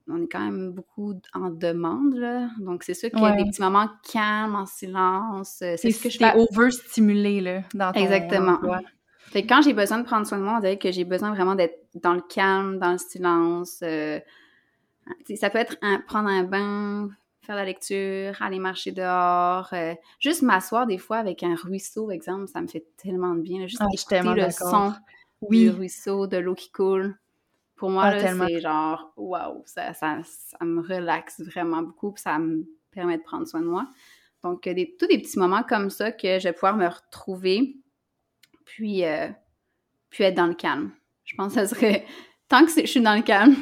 on 0.10 0.24
est 0.24 0.28
quand 0.28 0.40
même 0.40 0.72
beaucoup 0.72 1.14
en 1.34 1.50
demande, 1.50 2.16
là. 2.16 2.50
Donc, 2.60 2.84
c'est 2.84 2.94
sûr 2.94 3.10
qu'il 3.10 3.20
y 3.20 3.26
a 3.26 3.36
des 3.36 3.46
petits 3.46 3.62
moments 3.62 3.90
calmes, 4.12 4.56
en 4.56 4.66
silence. 4.66 5.60
Euh, 5.62 5.76
c'est 5.78 5.92
ce 5.92 6.04
que 6.04 6.10
je 6.10 6.18
fais. 6.18 6.34
overstimulé, 6.36 7.42
là, 7.42 7.62
dans 7.74 7.92
ton 7.92 8.00
Exactement. 8.00 8.60
Fait 9.32 9.44
que 9.44 9.50
quand 9.50 9.62
j'ai 9.62 9.74
besoin 9.74 10.00
de 10.00 10.06
prendre 10.06 10.26
soin 10.26 10.38
de 10.38 10.44
moi, 10.44 10.56
on 10.58 10.60
dirait 10.62 10.78
que 10.78 10.90
j'ai 10.92 11.04
besoin 11.04 11.34
vraiment 11.34 11.56
d'être 11.56 11.78
dans 11.96 12.14
le 12.14 12.22
calme, 12.22 12.80
dans 12.80 12.94
le 12.94 12.98
silence, 12.98 13.80
euh, 13.84 14.20
ça 15.36 15.50
peut 15.50 15.60
être 15.60 15.78
prendre 16.06 16.30
un 16.30 16.44
bain, 16.44 17.10
faire 17.48 17.56
la 17.56 17.66
lecture, 17.66 18.40
aller 18.42 18.60
marcher 18.60 18.92
dehors, 18.92 19.70
euh, 19.74 19.96
juste 20.20 20.42
m'asseoir 20.42 20.86
des 20.86 20.98
fois 20.98 21.18
avec 21.18 21.44
un 21.44 21.56
ruisseau, 21.56 22.12
exemple, 22.12 22.48
ça 22.48 22.62
me 22.62 22.68
fait 22.68 22.86
tellement 22.98 23.34
de 23.34 23.42
bien. 23.42 23.66
juste 23.68 23.82
ah, 23.82 23.88
écouter 23.92 24.22
le 24.22 24.52
son 24.52 24.94
oui. 25.42 25.64
du 25.64 25.70
ruisseau, 25.72 26.28
de 26.28 26.38
l'eau 26.38 26.56
qui 26.56 26.72
coule. 26.72 27.18
Pour 27.76 27.90
moi, 27.90 28.06
ah, 28.06 28.20
c'est 28.20 28.60
genre, 28.60 29.14
waouh, 29.16 29.64
ça, 29.66 29.94
ça, 29.94 30.18
me 30.62 30.82
relaxe 30.82 31.40
vraiment 31.42 31.84
beaucoup, 31.84 32.12
puis 32.12 32.22
ça 32.22 32.38
me 32.38 32.66
permet 32.92 33.18
de 33.18 33.24
prendre 33.24 33.48
soin 33.48 33.62
de 33.62 33.68
moi. 33.68 33.88
Donc, 34.44 34.68
euh, 34.68 34.74
des, 34.74 34.96
tous 35.00 35.08
des 35.08 35.20
petits 35.20 35.40
moments 35.40 35.64
comme 35.64 35.90
ça 35.90 36.12
que 36.12 36.40
je 36.40 36.44
vais 36.44 36.54
pouvoir 36.54 36.76
me 36.76 36.88
retrouver, 36.88 37.78
puis, 38.66 39.06
euh, 39.06 39.30
puis 40.10 40.24
être 40.26 40.36
dans 40.36 40.48
le 40.48 40.56
calme. 40.56 40.92
Je 41.24 41.36
pense 41.36 41.54
que 41.54 41.66
ça 41.66 41.68
serait, 41.68 42.06
tant 42.50 42.66
que 42.66 42.72
je 42.72 42.86
suis 42.86 43.02
dans 43.02 43.16
le 43.16 43.22
calme, 43.22 43.56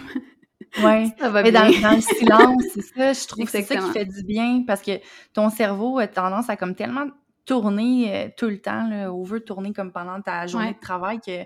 Oui, 0.78 1.12
mais 1.44 1.52
dans, 1.52 1.66
le 1.96 2.02
silence, 2.02 2.64
c'est 2.74 2.82
ça, 2.82 3.14
je 3.14 3.28
trouve 3.28 3.46
que 3.46 3.52
c'est 3.52 3.64
ça 3.64 3.78
qui 3.78 3.92
fait 3.92 4.06
du 4.06 4.24
bien 4.24 4.64
parce 4.66 4.82
que 4.82 4.92
ton 5.34 5.50
cerveau 5.50 6.00
a 6.00 6.08
tendance 6.08 6.50
à 6.50 6.56
comme 6.56 6.76
tellement 6.76 7.08
tourner 7.46 8.14
euh, 8.14 8.30
tout 8.36 8.48
le 8.48 8.60
temps, 8.60 8.88
là, 8.90 9.12
ou 9.12 9.24
veut 9.24 9.40
tourner 9.40 9.74
comme 9.74 9.92
pendant 9.92 10.22
ta 10.22 10.48
journée 10.48 10.74
de 10.74 10.80
travail 10.80 11.20
qu'à 11.20 11.42
un 11.42 11.46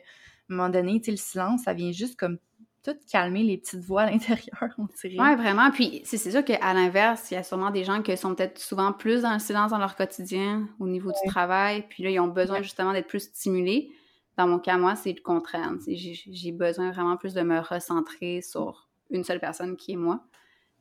moment 0.50 0.70
donné, 0.70 1.02
le 1.06 1.18
silence, 1.18 1.64
ça 1.64 1.74
vient 1.74 1.92
juste 1.92 2.18
comme 2.18 2.38
tout 2.84 2.96
calmer 3.12 3.44
les 3.44 3.58
petites 3.58 3.82
voix 3.82 4.04
à 4.04 4.12
l'intérieur, 4.12 4.74
on 4.78 4.88
dirait. 5.02 5.22
Oui, 5.22 5.36
vraiment. 5.36 5.70
Puis 5.72 6.02
c'est 6.06 6.18
sûr 6.18 6.44
qu'à 6.44 6.74
l'inverse, 6.74 7.30
il 7.32 7.34
y 7.34 7.38
a 7.38 7.44
sûrement 7.44 7.72
des 7.72 7.84
gens 7.84 8.02
qui 8.02 8.16
sont 8.16 8.36
peut-être 8.36 8.58
souvent 8.58 8.94
plus 8.94 9.24
dans 9.24 9.34
le 9.34 9.40
silence 9.40 9.72
dans 9.72 9.78
leur 9.78 9.96
quotidien 9.96 10.68
au 10.80 10.88
niveau 10.88 11.12
du 11.12 11.30
travail, 11.30 11.86
puis 11.90 12.04
là, 12.04 12.10
ils 12.10 12.20
ont 12.20 12.28
besoin 12.28 12.62
justement 12.62 12.94
d'être 12.94 13.08
plus 13.08 13.24
stimulés. 13.24 13.92
Dans 14.38 14.48
mon 14.48 14.60
cas, 14.60 14.78
moi, 14.78 14.96
c'est 14.96 15.12
le 15.12 15.22
contraire. 15.22 15.74
J'ai 15.88 16.52
besoin 16.54 16.92
vraiment 16.92 17.18
plus 17.18 17.34
de 17.34 17.42
me 17.42 17.60
recentrer 17.60 18.42
sur 18.42 18.89
une 19.10 19.24
seule 19.24 19.40
personne 19.40 19.76
qui 19.76 19.94
est 19.94 19.98
moi, 19.98 20.24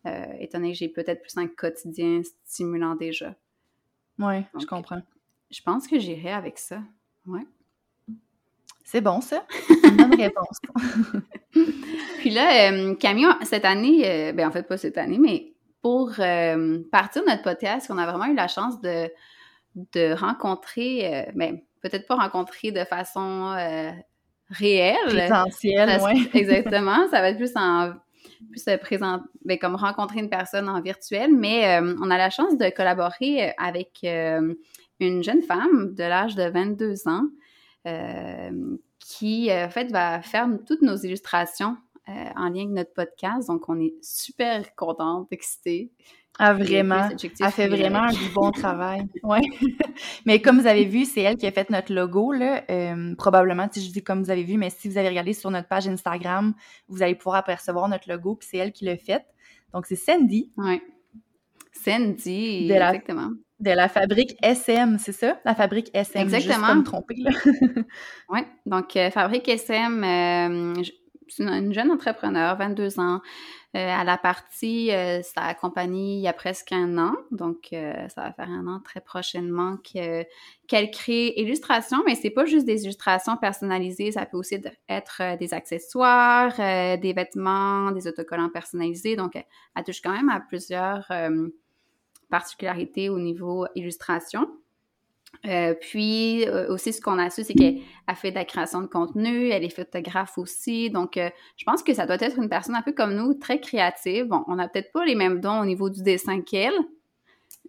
euh, 0.06 0.26
étant 0.38 0.58
donné 0.58 0.72
que 0.72 0.78
j'ai 0.78 0.88
peut-être 0.88 1.22
plus 1.22 1.36
un 1.36 1.46
quotidien 1.46 2.22
stimulant 2.44 2.94
déjà. 2.94 3.34
Oui, 4.18 4.44
je 4.58 4.66
comprends. 4.66 5.02
Je 5.50 5.62
pense 5.62 5.86
que 5.86 5.98
j'irai 5.98 6.32
avec 6.32 6.58
ça. 6.58 6.82
Ouais. 7.26 7.46
C'est 8.84 9.02
bon, 9.02 9.20
ça. 9.20 9.44
une 9.84 9.96
bonne 9.96 10.14
réponse. 10.14 10.58
Puis 12.18 12.30
là, 12.30 12.70
euh, 12.70 12.94
Camille, 12.94 13.28
cette 13.42 13.66
année, 13.66 14.08
euh, 14.08 14.32
ben 14.32 14.48
en 14.48 14.50
fait, 14.50 14.62
pas 14.62 14.78
cette 14.78 14.96
année, 14.96 15.18
mais 15.18 15.52
pour 15.82 16.12
euh, 16.18 16.78
partir 16.90 17.22
de 17.22 17.28
notre 17.28 17.42
podcast, 17.42 17.90
on 17.90 17.98
a 17.98 18.06
vraiment 18.06 18.24
eu 18.24 18.34
la 18.34 18.48
chance 18.48 18.80
de, 18.80 19.10
de 19.92 20.14
rencontrer, 20.14 21.28
ben, 21.34 21.60
peut-être 21.82 22.06
pas 22.06 22.16
rencontrer 22.16 22.72
de 22.72 22.82
façon 22.84 23.54
réelle. 24.48 25.30
Oui. 26.02 26.30
exactement. 26.34 27.08
Ça 27.10 27.20
va 27.20 27.28
être 27.28 27.36
plus 27.36 27.56
en 27.56 27.92
plus 28.50 28.64
présenter, 28.80 29.24
ben, 29.44 29.58
comme 29.58 29.74
rencontrer 29.74 30.20
une 30.20 30.30
personne 30.30 30.68
en 30.68 30.80
virtuel, 30.80 31.34
mais 31.34 31.80
euh, 31.80 31.94
on 32.00 32.10
a 32.10 32.18
la 32.18 32.30
chance 32.30 32.56
de 32.56 32.70
collaborer 32.70 33.48
euh, 33.48 33.52
avec 33.58 34.00
euh, 34.04 34.54
une 35.00 35.22
jeune 35.22 35.42
femme 35.42 35.94
de 35.94 36.02
l'âge 36.02 36.34
de 36.34 36.48
22 36.48 37.08
ans 37.08 37.24
qui, 38.98 39.50
en 39.50 39.70
fait, 39.70 39.90
va 39.90 40.20
faire 40.20 40.46
toutes 40.66 40.82
nos 40.82 40.96
illustrations 40.96 41.78
en 42.06 42.48
lien 42.50 42.64
avec 42.64 42.68
notre 42.68 42.92
podcast. 42.92 43.48
Donc, 43.48 43.66
on 43.68 43.80
est 43.80 43.94
super 44.02 44.74
contente, 44.74 45.28
excitée. 45.30 45.90
Ah, 46.38 46.54
vraiment. 46.54 47.08
Elle 47.10 47.50
fait 47.50 47.68
vraiment 47.68 48.06
du 48.10 48.28
bon 48.32 48.52
travail. 48.52 49.02
Oui. 49.24 49.40
mais 50.24 50.40
comme 50.40 50.60
vous 50.60 50.68
avez 50.68 50.84
vu, 50.84 51.04
c'est 51.04 51.22
elle 51.22 51.36
qui 51.36 51.46
a 51.46 51.52
fait 51.52 51.68
notre 51.68 51.92
logo, 51.92 52.32
là. 52.32 52.62
Euh, 52.70 53.14
probablement, 53.16 53.68
si 53.72 53.84
je 53.84 53.92
dis 53.92 54.02
comme 54.04 54.22
vous 54.22 54.30
avez 54.30 54.44
vu, 54.44 54.56
mais 54.56 54.70
si 54.70 54.88
vous 54.88 54.98
avez 54.98 55.08
regardé 55.08 55.32
sur 55.32 55.50
notre 55.50 55.66
page 55.66 55.88
Instagram, 55.88 56.54
vous 56.88 57.02
allez 57.02 57.16
pouvoir 57.16 57.36
apercevoir 57.36 57.88
notre 57.88 58.08
logo, 58.08 58.36
puis 58.36 58.48
c'est 58.50 58.58
elle 58.58 58.72
qui 58.72 58.84
l'a 58.84 58.96
fait. 58.96 59.26
Donc, 59.74 59.86
c'est 59.86 59.96
Sandy. 59.96 60.52
Oui. 60.56 60.80
Sandy, 61.72 62.70
exactement. 62.70 63.30
De 63.58 63.72
la 63.72 63.88
fabrique 63.88 64.36
SM, 64.40 64.98
c'est 64.98 65.12
ça? 65.12 65.40
La 65.44 65.56
fabrique 65.56 65.90
SM. 65.92 66.22
Exactement. 66.22 66.66
Juste 66.66 66.76
me 66.76 66.82
tromper, 66.84 67.16
là. 67.18 67.30
oui. 68.28 68.40
Donc, 68.66 68.96
euh, 68.96 69.10
fabrique 69.10 69.48
SM, 69.48 70.04
euh, 70.04 70.82
c'est 71.28 71.42
une, 71.42 71.72
jeune 71.72 71.90
entrepreneur, 71.90 72.56
22 72.56 73.00
ans. 73.00 73.20
Euh, 73.76 73.96
elle 74.00 74.08
a 74.08 74.16
parti 74.16 74.90
euh, 74.90 75.20
sa 75.22 75.54
il 75.84 76.20
y 76.20 76.28
a 76.28 76.32
presque 76.32 76.72
un 76.72 76.96
an, 76.96 77.14
donc 77.30 77.68
euh, 77.72 78.08
ça 78.08 78.22
va 78.22 78.32
faire 78.32 78.48
un 78.48 78.66
an 78.66 78.80
très 78.80 79.00
prochainement 79.00 79.76
qu'elle 79.76 80.90
crée 80.90 81.34
illustration, 81.36 81.98
mais 82.06 82.14
c'est 82.14 82.30
pas 82.30 82.46
juste 82.46 82.64
des 82.64 82.84
illustrations 82.84 83.36
personnalisées, 83.36 84.12
ça 84.12 84.24
peut 84.24 84.38
aussi 84.38 84.56
être 84.88 85.36
des 85.38 85.52
accessoires, 85.52 86.56
des 86.56 87.12
vêtements, 87.12 87.90
des 87.90 88.08
autocollants 88.08 88.48
personnalisés, 88.48 89.16
donc 89.16 89.36
elle 89.36 89.84
touche 89.84 90.00
quand 90.00 90.12
même 90.12 90.30
à 90.30 90.40
plusieurs 90.40 91.12
particularités 92.30 93.10
au 93.10 93.18
niveau 93.18 93.66
illustration. 93.74 94.48
Euh, 95.46 95.74
puis 95.74 96.46
euh, 96.46 96.72
aussi, 96.72 96.92
ce 96.92 97.00
qu'on 97.00 97.18
a 97.18 97.30
su, 97.30 97.44
c'est 97.44 97.54
qu'elle 97.54 97.78
a 98.06 98.14
fait 98.14 98.30
de 98.30 98.36
la 98.36 98.44
création 98.44 98.80
de 98.80 98.86
contenu, 98.86 99.48
elle 99.50 99.64
est 99.64 99.74
photographe 99.74 100.36
aussi. 100.36 100.90
Donc, 100.90 101.16
euh, 101.16 101.30
je 101.56 101.64
pense 101.64 101.82
que 101.82 101.94
ça 101.94 102.06
doit 102.06 102.16
être 102.20 102.38
une 102.38 102.48
personne 102.48 102.74
un 102.74 102.82
peu 102.82 102.92
comme 102.92 103.14
nous, 103.14 103.34
très 103.34 103.60
créative. 103.60 104.26
Bon, 104.26 104.44
on 104.48 104.56
n'a 104.56 104.68
peut-être 104.68 104.92
pas 104.92 105.04
les 105.04 105.14
mêmes 105.14 105.40
dons 105.40 105.60
au 105.60 105.64
niveau 105.64 105.90
du 105.90 106.02
dessin 106.02 106.40
qu'elle. 106.40 106.74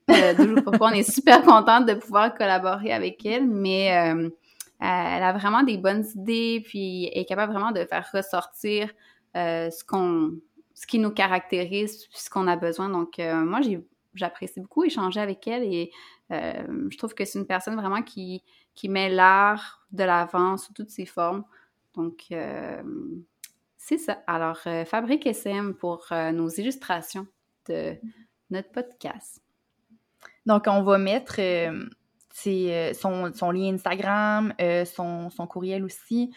pourquoi 0.63 0.89
on 0.89 0.93
est 0.93 1.09
super 1.09 1.43
contente 1.43 1.85
de 1.85 1.93
pouvoir 1.93 2.33
collaborer 2.33 2.91
avec 2.91 3.23
elle, 3.27 3.47
mais 3.47 3.83
elle 3.83 4.33
a 4.79 5.33
vraiment 5.33 5.61
des 5.61 5.77
bonnes 5.77 6.03
idées, 6.15 6.63
puis 6.65 7.11
elle 7.13 7.21
est 7.21 7.25
capable 7.25 7.53
vraiment 7.53 7.71
de 7.71 7.85
faire 7.85 8.09
ressortir 8.11 8.89
ce 9.35 9.83
qu'on, 9.83 10.31
ce 10.73 10.87
qui 10.87 10.97
nous 10.97 11.11
caractérise, 11.11 12.07
ce 12.11 12.27
qu'on 12.27 12.47
a 12.47 12.55
besoin. 12.55 12.89
Donc, 12.89 13.19
moi, 13.19 13.59
j'apprécie 14.15 14.59
beaucoup 14.61 14.83
échanger 14.83 15.19
avec 15.19 15.47
elle 15.47 15.63
et 15.63 15.91
euh, 16.31 16.89
je 16.89 16.97
trouve 16.97 17.13
que 17.13 17.25
c'est 17.25 17.39
une 17.39 17.47
personne 17.47 17.75
vraiment 17.75 18.01
qui, 18.01 18.43
met 18.85 19.09
l'art 19.09 19.85
de 19.91 20.03
l'avant 20.03 20.57
sous 20.57 20.73
toutes 20.73 20.89
ses 20.89 21.05
formes. 21.05 21.43
Donc, 21.95 22.25
euh, 22.31 22.81
c'est 23.77 23.97
ça. 23.97 24.23
Alors, 24.27 24.59
euh, 24.67 24.85
Fabrique 24.85 25.25
SM 25.25 25.73
pour 25.73 26.07
nos 26.11 26.49
illustrations 26.49 27.27
de 27.67 27.95
notre 28.49 28.71
podcast. 28.71 29.41
Donc, 30.45 30.65
on 30.67 30.81
va 30.83 30.97
mettre 30.97 31.39
son, 32.33 33.51
lien 33.51 33.73
Instagram, 33.73 34.53
son, 34.85 35.47
courriel 35.49 35.83
aussi. 35.83 36.31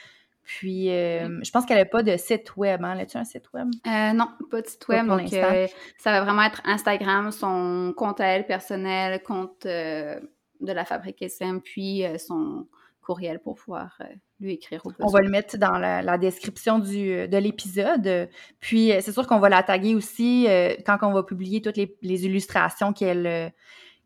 Puis, 0.44 0.90
euh, 0.90 1.40
je 1.42 1.50
pense 1.50 1.64
qu'elle 1.64 1.78
n'a 1.78 1.85
pas 1.85 2.02
de 2.02 2.16
site 2.16 2.57
web. 2.57 2.85
Hein? 2.85 2.98
As-tu 2.98 3.16
un 3.16 3.24
site 3.24 3.52
web? 3.52 3.68
Euh, 3.87 4.12
non, 4.12 4.28
pas 4.50 4.61
de 4.61 4.66
site 4.66 4.87
web. 4.88 5.07
donc, 5.07 5.33
euh, 5.33 5.66
ça 5.98 6.11
va 6.11 6.24
vraiment 6.24 6.42
être 6.42 6.61
Instagram, 6.64 7.31
son 7.31 7.92
compte 7.96 8.20
à 8.20 8.26
elle 8.26 8.46
personnel, 8.46 9.22
compte 9.22 9.66
de 9.66 10.20
la 10.61 10.85
Fabrique 10.85 11.22
SM, 11.22 11.61
puis 11.61 12.05
son 12.18 12.66
courriel 13.00 13.40
pour 13.40 13.57
pouvoir 13.57 13.98
lui 14.38 14.55
écrire 14.55 14.85
au 14.85 14.90
besoin. 14.90 15.07
On 15.07 15.11
va 15.11 15.20
le 15.20 15.31
mettre 15.31 15.59
dans 15.59 15.78
la, 15.78 16.18
description 16.18 16.78
du, 16.78 17.28
de 17.28 17.37
l'épisode. 17.37 18.28
Puis, 18.59 18.92
c'est 19.00 19.12
sûr 19.12 19.26
qu'on 19.26 19.38
va 19.38 19.48
la 19.48 19.62
taguer 19.62 19.94
aussi 19.94 20.48
quand 20.85 20.98
on 21.02 21.12
va 21.12 21.22
publier 21.22 21.62
toutes 21.62 21.76
les, 21.76 21.96
les 22.02 22.26
illustrations 22.26 22.92
qu'elle 22.92 23.52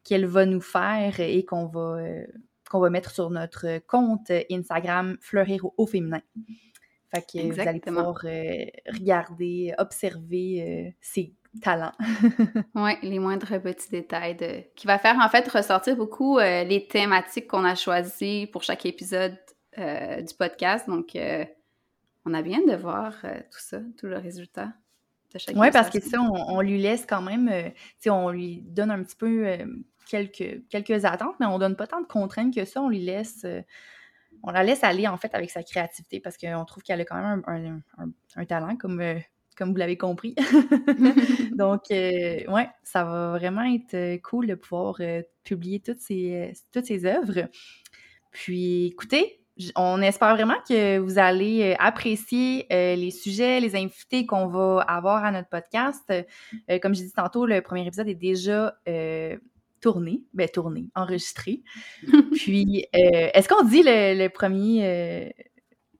qu'elle 0.05 0.27
va 0.27 0.46
nous 0.46 0.61
faire 0.61 1.18
et 1.18 1.44
qu'on 1.44 1.66
va 1.66 1.99
qu'on 2.68 2.81
va 2.81 2.90
mettre 2.90 3.11
sur 3.11 3.31
notre 3.31 3.79
compte 3.87 4.31
Instagram 4.50 5.16
Fleurir 5.20 5.66
au 5.76 5.87
féminin. 5.87 6.22
Fait 7.14 7.22
que 7.22 7.52
vous 7.52 7.61
allez 7.61 7.81
pouvoir 7.81 8.20
euh, 8.24 8.64
regarder, 8.92 9.74
observer 9.79 10.94
ses 11.00 11.33
euh, 11.55 11.59
talents. 11.61 11.92
oui, 12.74 12.92
les 13.02 13.18
moindres 13.18 13.61
petits 13.61 13.90
détails 13.90 14.66
qui 14.74 14.87
va 14.87 14.98
faire 14.98 15.16
en 15.20 15.29
fait 15.29 15.48
ressortir 15.48 15.96
beaucoup 15.96 16.38
euh, 16.38 16.64
les 16.64 16.87
thématiques 16.87 17.46
qu'on 17.46 17.64
a 17.64 17.74
choisies 17.74 18.46
pour 18.48 18.62
chaque 18.62 18.87
épisode 18.87 19.37
du 19.76 20.35
podcast. 20.38 20.88
Donc, 20.88 21.18
on 22.24 22.33
a 22.33 22.40
bien 22.40 22.61
de 22.66 22.74
voir 22.74 23.12
tout 23.20 23.59
ça, 23.59 23.79
tout 23.98 24.07
le 24.07 24.16
résultat 24.16 24.72
de 25.35 25.38
chaque 25.38 25.55
Oui, 25.55 25.70
parce 25.70 25.90
que 25.90 26.00
ça, 26.00 26.18
on, 26.18 26.62
lui 26.62 26.81
laisse 26.81 27.05
quand 27.07 27.20
même, 27.20 27.52
on 28.07 28.31
lui 28.31 28.62
donne 28.62 28.90
un 28.90 29.02
petit 29.02 29.16
peu 29.16 29.59
quelques, 30.07 30.62
quelques 30.69 31.05
attentes, 31.05 31.35
mais 31.40 31.47
on 31.47 31.59
donne 31.59 31.77
pas 31.77 31.87
tant 31.87 32.01
de 32.01 32.07
contraintes 32.07 32.55
que 32.55 32.64
ça. 32.64 32.81
On 32.81 32.88
lui 32.88 33.01
laisse, 33.01 33.42
euh, 33.45 33.61
on 34.42 34.51
la 34.51 34.62
laisse 34.62 34.85
aller 34.85 35.07
en 35.07 35.16
fait 35.16 35.35
avec 35.35 35.51
sa 35.51 35.62
créativité 35.62 36.21
parce 36.21 36.37
qu'on 36.38 36.64
trouve 36.64 36.83
qu'elle 36.83 37.01
a 37.01 37.05
quand 37.05 37.21
même 37.21 37.83
un, 38.37 38.45
talent, 38.45 38.77
comme, 38.77 39.01
euh, 39.01 39.19
comme 39.57 39.71
vous 39.71 39.77
l'avez 39.77 39.99
compris. 39.99 40.35
Donc, 41.57 41.83
euh, 41.90 42.45
ouais, 42.49 42.69
ça 42.83 43.05
va 43.05 43.33
vraiment 43.33 43.64
être 43.64 44.21
cool 44.23 44.47
de 44.47 44.55
pouvoir 44.55 45.01
publier 45.45 45.81
toutes 45.81 46.01
ces, 46.01 46.53
toutes 46.73 46.90
œuvres. 47.05 47.49
Puis, 48.31 48.87
écoutez, 48.87 49.40
on 49.75 50.03
espère 50.03 50.35
vraiment 50.35 50.59
que 50.69 50.99
vous 50.99 51.19
allez 51.19 51.75
apprécier 51.79 52.66
les 52.71 53.11
sujets, 53.11 53.59
les 53.59 53.75
invités 53.75 54.27
qu'on 54.27 54.49
va 54.49 54.83
avoir 54.83 55.25
à 55.25 55.33
notre 55.33 55.49
podcast. 55.49 56.12
comme 56.83 56.95
je 56.95 57.01
dit 57.01 57.12
tantôt, 57.12 57.47
le 57.47 57.62
premier 57.62 57.87
épisode 57.87 58.09
est 58.09 58.14
déjà 58.14 58.75
tourné, 59.87 60.25
ben 60.35 60.49
tourné, 60.49 60.90
enregistré. 60.96 61.62
Puis, 62.33 62.87
euh, 62.96 63.31
est-ce 63.33 63.49
qu'on 63.49 63.62
dit 63.62 63.85
le, 63.85 64.27
premier, 64.27 64.85
euh, 64.85 65.31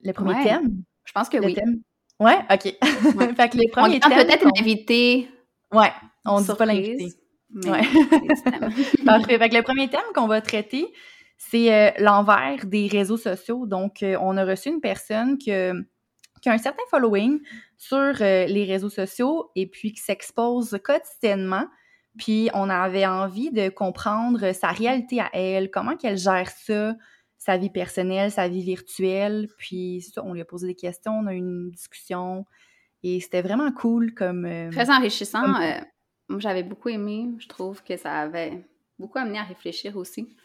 le 0.03 0.13
premier 0.13 0.43
thème? 0.43 0.83
Je 1.05 1.13
pense 1.13 1.29
que 1.29 1.39
oui. 1.39 1.55
Thème? 1.55 1.83
Ouais, 2.19 2.39
ok. 2.51 2.63
fait 3.37 3.49
que 3.49 3.57
les 3.57 3.69
premiers 3.69 4.01
on 4.05 4.09
peut-être 4.09 4.43
une 4.43 4.61
invité. 4.61 5.29
Ouais, 5.73 5.93
on 6.25 6.41
ne 6.41 6.45
dit 6.45 6.55
pas 6.59 6.67
l'invité. 6.67 7.13
Ouais. 7.65 7.83
Parfait. 9.05 9.39
Fait 9.39 9.49
que 9.51 9.55
le 9.55 9.63
premier 9.63 9.89
thème 9.89 10.01
qu'on 10.17 10.27
va 10.27 10.41
traiter, 10.41 10.93
c'est 11.39 11.73
euh, 11.73 11.91
l'envers 12.01 12.67
des 12.67 12.89
réseaux 12.89 13.19
sociaux. 13.19 13.67
Donc, 13.67 13.99
on 14.03 14.37
a 14.37 14.45
reçu 14.45 14.71
une 14.71 14.81
personne 14.81 15.39
qui 15.39 15.53
a 15.53 15.75
un 16.45 16.59
certain 16.59 16.83
following 16.91 17.39
sur 17.79 18.15
les 18.19 18.65
réseaux 18.65 18.91
sociaux 18.91 19.53
et 19.55 19.69
puis 19.69 19.93
qui 19.93 20.03
s'expose 20.03 20.77
quotidiennement 20.83 21.69
puis 22.19 22.51
on 22.55 22.69
avait 22.69 23.07
envie 23.07 23.51
de 23.51 23.69
comprendre 23.69 24.53
sa 24.53 24.69
réalité 24.69 25.21
à 25.21 25.31
elle, 25.33 25.71
comment 25.71 25.97
qu'elle 25.97 26.19
gère 26.19 26.49
ça, 26.49 26.95
sa 27.39 27.57
vie 27.57 27.71
personnelle, 27.71 28.31
sa 28.31 28.49
vie 28.49 28.63
virtuelle. 28.63 29.49
Puis 29.59 30.03
ça, 30.03 30.23
on 30.25 30.33
lui 30.33 30.41
a 30.41 30.45
posé 30.45 30.67
des 30.67 30.75
questions, 30.75 31.13
on 31.13 31.27
a 31.27 31.35
eu 31.35 31.39
une 31.39 31.71
discussion 31.71 32.45
et 33.03 33.21
c'était 33.21 33.43
vraiment 33.43 33.71
cool 33.73 34.15
comme... 34.15 34.45
Euh, 34.47 34.71
Très 34.71 34.91
enrichissant. 34.91 35.61
Euh, 35.61 35.79
moi, 36.29 36.41
j'avais 36.41 36.63
beaucoup 36.63 36.89
aimé. 36.89 37.29
Je 37.39 37.47
trouve 37.47 37.83
que 37.85 37.97
ça 37.97 38.21
avait 38.21 38.65
beaucoup 38.99 39.19
amené 39.19 39.39
à 39.39 39.45
réfléchir 39.45 39.97
aussi. 39.97 40.37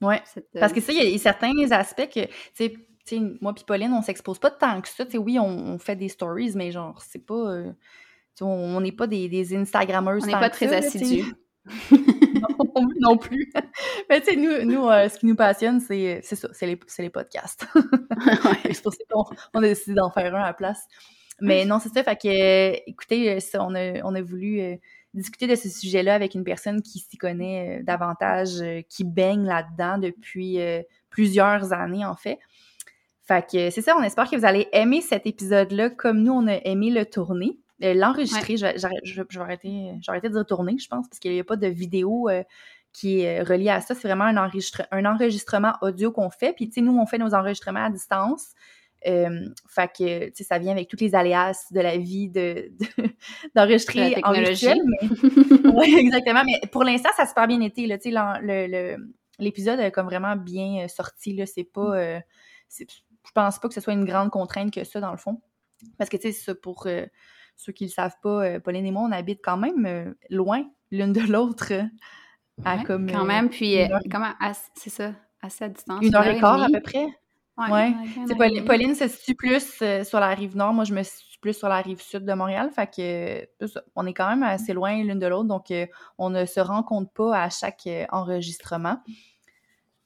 Oui, 0.00 0.14
parce 0.58 0.72
que 0.72 0.80
ça, 0.80 0.92
il 0.92 1.10
y 1.10 1.14
a 1.14 1.18
certains 1.18 1.70
aspects 1.70 2.08
que, 2.12 2.26
tu 2.56 2.76
sais, 3.04 3.20
moi 3.40 3.54
puis 3.54 3.64
Pauline, 3.64 3.92
on 3.92 4.02
s'expose 4.02 4.38
pas 4.38 4.50
tant 4.50 4.80
que 4.80 4.88
ça. 4.88 5.04
Tu 5.04 5.12
sais, 5.12 5.18
oui, 5.18 5.38
on, 5.38 5.78
fait 5.78 5.96
des 5.96 6.08
stories, 6.08 6.52
mais 6.54 6.70
genre, 6.70 7.00
c'est 7.02 7.24
pas... 7.24 7.62
Euh, 8.40 8.44
on 8.46 8.80
n'est 8.80 8.92
pas 8.92 9.06
des, 9.06 9.28
des 9.28 9.54
Instagrammeuses. 9.54 10.24
On 10.24 10.26
n'est 10.26 10.32
pas 10.32 10.50
très 10.50 10.74
assidus. 10.74 11.34
non, 13.00 13.16
plus. 13.16 13.52
Mais 14.10 14.20
tu 14.20 14.30
sais, 14.30 14.36
nous, 14.36 14.64
nous 14.64 14.88
euh, 14.88 15.08
ce 15.08 15.18
qui 15.18 15.26
nous 15.26 15.36
passionne, 15.36 15.80
c'est 15.80 16.20
ça, 16.22 16.48
c'est 16.52 16.66
les, 16.66 16.78
les, 16.98 17.10
podcasts. 17.10 17.66
c'est 18.64 18.82
pour 18.82 18.92
ça 18.92 19.04
qu'on 19.10 19.58
a 19.58 19.62
décidé 19.62 19.94
d'en 19.94 20.10
faire 20.10 20.34
un 20.34 20.40
à 20.40 20.46
la 20.46 20.54
place. 20.54 20.84
Mais 21.40 21.64
non, 21.64 21.78
c'est 21.78 21.88
ça. 21.88 22.04
Fait 22.04 22.16
que, 22.16 22.88
écoutez, 22.88 23.38
on, 23.54 23.74
a, 23.74 24.02
on 24.04 24.14
a 24.14 24.22
voulu 24.22 24.60
euh, 24.60 24.76
discuter 25.14 25.46
de 25.46 25.54
ce 25.54 25.68
sujet-là 25.68 26.14
avec 26.14 26.34
une 26.34 26.44
personne 26.44 26.82
qui 26.82 26.98
s'y 27.00 27.16
connaît 27.16 27.80
euh, 27.80 27.82
davantage, 27.82 28.62
qui 28.88 29.04
baigne 29.04 29.44
là-dedans 29.44 29.98
depuis 29.98 30.58
plusieurs 31.10 31.72
années, 31.72 32.04
en 32.04 32.16
fait. 32.16 32.38
Fait 33.24 33.44
que 33.48 33.70
c'est 33.70 33.82
ça, 33.82 33.96
on 33.96 34.02
espère 34.02 34.28
que 34.28 34.36
vous 34.36 34.44
allez 34.44 34.68
aimer 34.72 35.00
cet 35.00 35.26
épisode-là 35.26 35.90
comme 35.90 36.22
nous, 36.22 36.32
on 36.32 36.46
a 36.48 36.56
aimé 36.64 36.90
le 36.90 37.06
tourner. 37.06 37.61
Euh, 37.82 37.94
l'enregistrer, 37.94 38.56
je, 38.56 38.66
vais 38.66 39.40
arrêter, 39.40 39.68
de 39.68 40.28
dire 40.28 40.46
tourner, 40.46 40.76
je 40.78 40.86
pense, 40.88 41.08
parce 41.08 41.18
qu'il 41.18 41.32
n'y 41.32 41.40
a 41.40 41.44
pas 41.44 41.56
de 41.56 41.66
vidéo 41.66 42.28
euh, 42.28 42.44
qui 42.92 43.20
est 43.20 43.40
euh, 43.40 43.44
reliée 43.44 43.70
à 43.70 43.80
ça. 43.80 43.94
C'est 43.94 44.06
vraiment 44.06 44.24
un, 44.24 44.36
un 44.36 45.04
enregistrement 45.04 45.74
audio 45.82 46.12
qu'on 46.12 46.30
fait. 46.30 46.52
Puis, 46.52 46.68
tu 46.68 46.74
sais, 46.74 46.80
nous, 46.80 46.96
on 46.96 47.06
fait 47.06 47.18
nos 47.18 47.34
enregistrements 47.34 47.84
à 47.84 47.90
distance. 47.90 48.52
fait 49.02 49.90
que, 49.98 50.26
tu 50.26 50.32
sais, 50.36 50.44
ça 50.44 50.58
vient 50.58 50.72
avec 50.72 50.88
tous 50.88 51.00
les 51.00 51.14
aléas 51.16 51.66
de 51.72 51.80
la 51.80 51.96
vie 51.96 52.28
d'enregistrer 53.54 54.16
en 54.22 54.32
virtuel. 54.32 54.78
oui, 55.74 55.96
exactement. 55.98 56.44
Mais 56.44 56.60
pour 56.70 56.84
l'instant, 56.84 57.10
ça 57.16 57.24
a 57.24 57.26
super 57.26 57.48
bien 57.48 57.60
été. 57.62 57.86
Là, 57.88 57.98
tu 57.98 58.12
sais, 58.12 58.96
l'épisode 59.40 59.80
est 59.80 59.90
comme 59.90 60.06
vraiment 60.06 60.36
bien 60.36 60.86
sorti. 60.86 61.34
Là, 61.34 61.46
c'est 61.46 61.64
pas... 61.64 62.20
je 62.70 63.32
pense 63.34 63.58
pas 63.58 63.66
que 63.66 63.74
ce 63.74 63.80
soit 63.80 63.94
une 63.94 64.04
grande 64.04 64.30
contrainte 64.30 64.72
que 64.72 64.84
ça, 64.84 65.00
dans 65.00 65.10
le 65.10 65.18
fond. 65.18 65.40
Parce 65.98 66.08
que, 66.08 66.16
tu 66.16 66.32
sais, 66.32 66.54
pour 66.54 66.86
ceux 67.62 67.72
qui 67.72 67.84
ne 67.84 67.88
le 67.88 67.92
savent 67.92 68.16
pas, 68.22 68.44
euh, 68.44 68.60
Pauline 68.60 68.86
et 68.86 68.90
moi, 68.90 69.02
on 69.08 69.12
habite 69.12 69.40
quand 69.42 69.56
même 69.56 69.86
euh, 69.86 70.12
loin 70.30 70.64
l'une 70.90 71.12
de 71.12 71.20
l'autre. 71.20 71.72
à 72.64 72.82
comme, 72.84 73.10
quand 73.10 73.22
euh, 73.22 73.24
même, 73.24 73.48
puis 73.48 73.78
comment 74.10 74.32
c'est 74.74 74.90
ça, 74.90 75.12
assez 75.40 75.64
à 75.64 75.68
distance. 75.68 76.04
Une 76.04 76.14
heure 76.14 76.26
et 76.26 76.38
quart 76.38 76.62
à 76.62 76.66
peu 76.66 76.80
près. 76.80 77.06
Ouais. 77.56 77.94
Pauline, 78.36 78.64
Pauline, 78.64 78.94
se 78.94 79.06
situe 79.08 79.34
plus 79.34 79.82
sur 80.04 80.20
la 80.20 80.34
rive 80.34 80.56
nord, 80.56 80.72
moi 80.72 80.84
je 80.84 80.94
me 80.94 81.02
situe 81.02 81.38
plus 81.40 81.54
sur 81.54 81.68
la 81.68 81.80
rive 81.80 82.00
sud 82.00 82.24
de 82.24 82.32
Montréal, 82.32 82.70
fait 82.74 82.86
que 82.86 83.68
on 83.94 84.06
est 84.06 84.14
quand 84.14 84.28
même 84.28 84.42
assez 84.42 84.72
loin 84.72 85.02
l'une 85.02 85.18
de 85.18 85.26
l'autre, 85.26 85.48
donc 85.48 85.72
on 86.18 86.30
ne 86.30 86.44
se 86.44 86.60
rencontre 86.60 87.12
pas 87.12 87.42
à 87.42 87.50
chaque 87.50 87.88
enregistrement. 88.10 88.98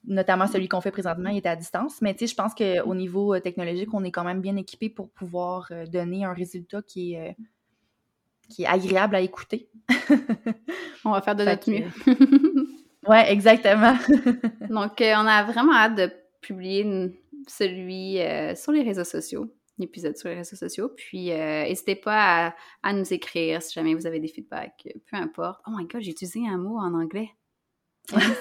Notamment 0.07 0.47
celui 0.47 0.69
qu'on 0.69 0.81
fait 0.81 0.91
présentement, 0.91 1.31
il 1.31 1.39
est 1.39 1.47
à 1.47 1.57
distance. 1.57 2.01
Mais 2.01 2.15
tu 2.15 2.21
sais, 2.21 2.27
je 2.33 2.35
pense 2.35 2.55
qu'au 2.55 2.95
niveau 2.95 3.35
euh, 3.35 3.41
technologique, 3.41 3.93
on 3.93 4.05
est 4.05 4.11
quand 4.11 4.25
même 4.25 4.41
bien 4.41 4.57
équipé 4.57 4.89
pour 4.89 5.11
pouvoir 5.11 5.69
euh, 5.71 5.87
donner 5.87 6.25
un 6.25 6.33
résultat 6.33 6.83
qui 6.83 7.15
est, 7.15 7.31
euh, 7.31 7.33
qui 8.49 8.63
est 8.63 8.67
agréable 8.67 9.17
à 9.17 9.21
écouter. 9.21 9.69
on 11.05 11.11
va 11.11 11.23
faire 11.23 11.37
de 11.37 11.45
notre 11.45 11.71
mieux. 11.71 11.87
ouais, 13.09 13.33
exactement. 13.33 13.97
Donc, 14.71 15.01
on 15.01 15.27
a 15.27 15.45
vraiment 15.45 15.75
hâte 15.75 15.97
de 15.97 16.11
publier 16.41 17.13
celui 17.49 18.19
sur 18.55 18.73
les 18.73 18.83
réseaux 18.83 19.05
sociaux, 19.05 19.53
l'épisode 19.79 20.17
sur 20.17 20.29
les 20.29 20.37
réseaux 20.37 20.57
sociaux. 20.57 20.91
Puis, 20.97 21.31
n'hésitez 21.31 21.97
pas 21.97 22.47
à, 22.47 22.55
à, 22.85 22.93
nous 22.93 23.13
écrire 23.13 23.63
si 23.63 23.73
jamais 23.73 23.95
vous 23.95 24.07
avez 24.07 24.21
des 24.21 24.29
feedbacks, 24.29 24.89
peu 25.11 25.17
importe. 25.17 25.61
Oh 25.67 25.71
my 25.77 25.87
god, 25.87 26.03
j'ai 26.03 26.13
utilisé 26.13 26.47
un 26.47 26.59
mot 26.59 26.79
en 26.79 26.95
anglais. 26.95 27.31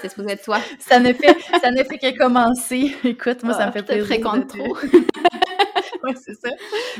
C'est 0.00 0.08
supposé 0.08 0.32
être 0.32 0.44
toi. 0.44 0.60
ça 0.78 1.00
ne 1.00 1.12
fait, 1.12 1.36
ça 1.60 1.70
ne 1.70 1.82
fait 1.82 1.98
que 1.98 2.16
commencer. 2.16 2.94
Écoute, 3.04 3.42
moi, 3.42 3.54
ça 3.54 3.66
me 3.66 3.68
ah, 3.68 3.72
fait 3.72 3.82
plaisir. 3.82 4.04
Je 4.04 4.08
te 4.08 4.14
fréquente 4.14 4.48
trop. 4.48 4.76
oui, 6.04 6.12
c'est 6.24 6.34
ça. 6.34 6.50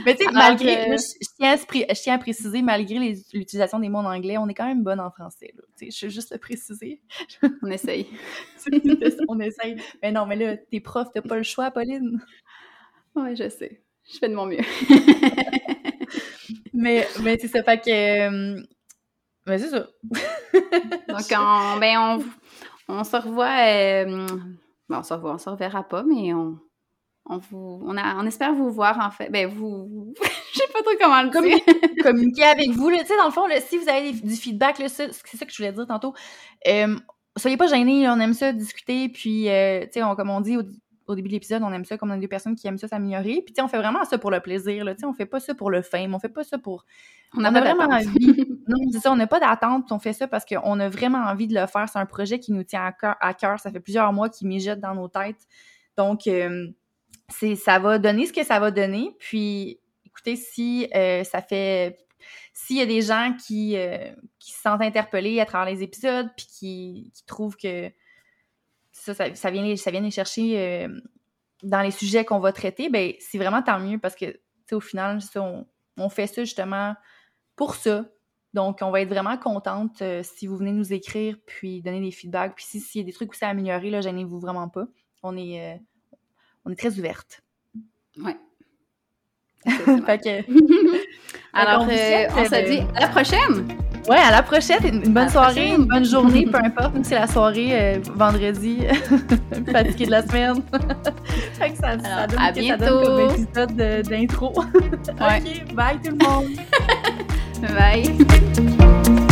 Mais 0.04 0.14
tu 0.16 0.24
sais, 0.24 0.32
malgré, 0.32 0.86
moi, 0.86 0.96
je, 0.96 1.28
tiens 1.36 1.52
à, 1.52 1.56
je, 1.56 2.02
tiens 2.02 2.14
à, 2.14 2.18
préciser, 2.18 2.62
malgré 2.62 2.98
l'utilisation 3.32 3.78
des 3.78 3.88
mots 3.88 3.98
en 3.98 4.04
anglais, 4.06 4.38
on 4.38 4.48
est 4.48 4.54
quand 4.54 4.66
même 4.66 4.82
bonne 4.82 5.00
en 5.00 5.10
français. 5.10 5.52
Là. 5.56 5.62
Tu 5.78 5.90
sais, 5.90 5.98
je 5.98 6.06
veux 6.06 6.12
juste 6.12 6.32
le 6.32 6.38
préciser. 6.38 7.02
on 7.62 7.70
essaye. 7.70 8.08
on 9.28 9.38
essaye. 9.40 9.76
Mais 10.02 10.12
non, 10.12 10.26
mais 10.26 10.36
là, 10.36 10.56
t'es 10.56 10.80
prof, 10.80 11.08
t'as 11.14 11.22
pas 11.22 11.36
le 11.36 11.44
choix, 11.44 11.70
Pauline. 11.70 12.20
Oui, 13.14 13.36
je 13.36 13.48
sais. 13.48 13.82
Je 14.12 14.18
fais 14.18 14.28
de 14.28 14.34
mon 14.34 14.46
mieux. 14.46 14.58
mais 16.72 17.06
mais 17.22 17.38
c'est 17.40 17.48
ça, 17.48 17.62
fait 17.62 17.78
que... 17.78 17.90
Euh, 18.28 18.62
mais 19.46 19.58
c'est 19.58 19.68
ça. 19.68 19.86
Donc, 21.08 21.26
on, 21.30 21.78
ben, 21.78 21.98
on, 21.98 22.24
on 22.88 23.04
se 23.04 23.16
revoit. 23.16 23.66
Euh, 23.68 24.26
bon, 24.88 24.98
on 24.98 25.02
se 25.02 25.14
revoit, 25.14 25.34
on 25.34 25.38
se 25.38 25.48
reverra 25.48 25.82
pas, 25.82 26.02
mais 26.02 26.32
on, 26.32 26.58
on 27.26 27.38
vous, 27.38 27.82
on, 27.84 27.96
a, 27.96 28.16
on 28.16 28.26
espère 28.26 28.54
vous 28.54 28.70
voir 28.70 28.98
en 29.00 29.10
fait. 29.10 29.30
Ben 29.30 29.48
vous, 29.48 30.14
je 30.52 30.58
sais 30.58 30.72
pas 30.72 30.82
trop 30.82 30.92
comment 31.00 31.22
le 31.22 31.30
dire. 31.30 31.58
communiquer 32.02 32.44
avec 32.44 32.70
vous. 32.70 32.90
Tu 32.90 32.98
sais, 33.06 33.16
dans 33.16 33.26
le 33.26 33.32
fond, 33.32 33.46
si 33.66 33.78
vous 33.78 33.88
avez 33.88 34.12
du 34.12 34.36
feedback, 34.36 34.76
c'est 34.88 35.12
ça 35.12 35.46
que 35.46 35.52
je 35.52 35.56
voulais 35.56 35.72
dire 35.72 35.86
tantôt. 35.86 36.14
Euh, 36.66 36.96
soyez 37.36 37.56
pas 37.56 37.66
gênés, 37.66 38.08
on 38.08 38.18
aime 38.20 38.34
ça 38.34 38.52
discuter, 38.52 39.08
puis 39.08 39.48
euh, 39.48 39.84
tu 39.84 40.00
sais, 40.00 40.06
comme 40.16 40.30
on 40.30 40.40
dit 40.40 40.56
au, 41.06 41.14
début 41.14 41.28
de 41.28 41.34
l'épisode, 41.34 41.62
on 41.62 41.72
aime 41.72 41.84
ça 41.84 41.96
comme 41.96 42.10
on 42.10 42.14
a 42.14 42.18
des 42.18 42.28
personnes 42.28 42.56
qui 42.56 42.66
aiment 42.66 42.78
ça 42.78 42.88
s'améliorer. 42.88 43.42
Puis, 43.44 43.52
tu 43.52 43.54
sais, 43.56 43.62
on 43.62 43.68
fait 43.68 43.78
vraiment 43.78 44.04
ça 44.04 44.18
pour 44.18 44.30
le 44.30 44.40
plaisir, 44.40 44.84
là. 44.84 44.94
Tu 44.94 45.00
sais, 45.00 45.06
on 45.06 45.12
fait 45.12 45.26
pas 45.26 45.40
ça 45.40 45.54
pour 45.54 45.70
le 45.70 45.82
fame, 45.82 46.14
on 46.14 46.18
fait 46.18 46.28
pas 46.28 46.44
ça 46.44 46.58
pour. 46.58 46.84
On, 47.36 47.44
a, 47.44 47.50
vraiment 47.50 47.84
envie. 47.84 48.08
non, 48.68 48.78
c'est 48.92 49.00
ça, 49.00 49.12
on 49.12 49.16
n'a 49.16 49.26
pas 49.26 49.40
d'attente, 49.40 49.90
on 49.92 49.98
fait 49.98 50.12
ça 50.12 50.28
parce 50.28 50.44
qu'on 50.44 50.80
a 50.80 50.88
vraiment 50.88 51.18
envie 51.18 51.46
de 51.46 51.54
le 51.54 51.66
faire. 51.66 51.88
C'est 51.88 51.98
un 51.98 52.06
projet 52.06 52.38
qui 52.38 52.52
nous 52.52 52.64
tient 52.64 52.84
à 52.84 52.92
cœur, 52.92 53.16
à 53.20 53.34
cœur. 53.34 53.60
Ça 53.60 53.70
fait 53.70 53.80
plusieurs 53.80 54.12
mois 54.12 54.28
qu'il 54.28 54.48
mijote 54.48 54.80
dans 54.80 54.94
nos 54.94 55.08
têtes. 55.08 55.46
Donc, 55.96 56.26
euh, 56.26 56.68
c'est, 57.28 57.56
ça 57.56 57.78
va 57.78 57.98
donner 57.98 58.26
ce 58.26 58.32
que 58.32 58.44
ça 58.44 58.60
va 58.60 58.70
donner. 58.70 59.14
Puis, 59.18 59.80
écoutez, 60.04 60.36
si 60.36 60.88
euh, 60.94 61.24
ça 61.24 61.42
fait 61.42 61.98
s'il 62.52 62.76
y 62.76 62.80
a 62.80 62.86
des 62.86 63.02
gens 63.02 63.34
qui, 63.46 63.76
euh, 63.76 64.10
qui 64.38 64.52
se 64.52 64.60
sentent 64.62 64.80
interpellés 64.80 65.40
à 65.40 65.46
travers 65.46 65.72
les 65.72 65.82
épisodes, 65.82 66.28
puis 66.36 66.46
qui, 66.46 67.12
qui 67.14 67.26
trouvent 67.26 67.56
que 67.56 67.90
ça, 69.14 69.34
ça, 69.34 69.50
vient, 69.50 69.62
les, 69.62 69.76
ça 69.76 69.90
vient 69.90 70.00
les 70.00 70.10
chercher 70.10 70.58
euh, 70.58 70.88
dans 71.62 71.80
les 71.80 71.90
sujets 71.90 72.24
qu'on 72.24 72.40
va 72.40 72.52
traiter, 72.52 72.88
ben 72.88 73.12
c'est 73.20 73.38
vraiment 73.38 73.62
tant 73.62 73.78
mieux 73.78 73.98
parce 73.98 74.14
que, 74.14 74.38
au 74.72 74.80
final, 74.80 75.18
on, 75.96 76.08
fait 76.08 76.26
ça 76.26 76.44
justement 76.44 76.94
pour 77.54 77.74
ça. 77.74 78.06
Donc, 78.54 78.78
on 78.82 78.90
va 78.90 79.02
être 79.02 79.08
vraiment 79.08 79.36
contente 79.36 80.00
euh, 80.02 80.22
si 80.22 80.46
vous 80.46 80.56
venez 80.56 80.72
nous 80.72 80.92
écrire 80.92 81.36
puis 81.46 81.82
donner 81.82 82.00
des 82.00 82.10
feedbacks. 82.10 82.54
Puis 82.56 82.64
s'il 82.64 83.00
y 83.00 83.04
a 83.04 83.06
des 83.06 83.12
trucs 83.12 83.32
aussi 83.32 83.44
à 83.44 83.48
améliorer, 83.48 83.90
là, 83.90 84.00
gênez-vous 84.00 84.40
vraiment 84.40 84.68
pas. 84.68 84.86
On 85.22 85.36
est, 85.36 85.74
euh, 85.74 85.76
on 86.64 86.70
est 86.70 86.76
très 86.76 86.98
ouverte. 86.98 87.42
Ouais. 88.18 88.36
Alors, 91.52 91.82
on, 91.82 91.88
se 91.88 92.68
dit 92.68 92.80
à 92.94 93.00
la 93.00 93.08
prochaine! 93.08 93.68
Ouais, 94.08 94.18
à 94.18 94.30
la 94.30 94.42
prochaine. 94.42 95.02
Une 95.04 95.12
bonne 95.12 95.28
soirée, 95.28 95.70
une 95.70 95.84
bonne 95.84 96.04
journée, 96.04 96.46
peu 96.46 96.58
importe. 96.58 96.94
Même 96.94 97.02
si 97.04 97.10
c'est 97.10 97.18
la 97.18 97.26
soirée 97.26 97.68
euh, 97.72 97.98
vendredi, 98.14 98.80
fatiguée 99.72 100.06
de 100.06 100.10
la 100.12 100.22
semaine. 100.22 100.62
fait 101.58 101.70
que 101.70 101.76
ça, 101.76 101.98
ça 101.98 102.26
donne, 102.26 102.38
à 102.38 102.52
bientôt. 102.52 102.84
Ça 102.84 102.90
donne 102.90 103.04
comme 103.04 103.20
épisode 103.20 104.02
d'intro. 104.08 104.52
Ouais. 105.20 105.40
ok, 105.40 105.74
bye 105.74 105.98
tout 106.02 106.10
le 106.10 106.24
monde. 106.24 106.46
bye. 107.76 109.25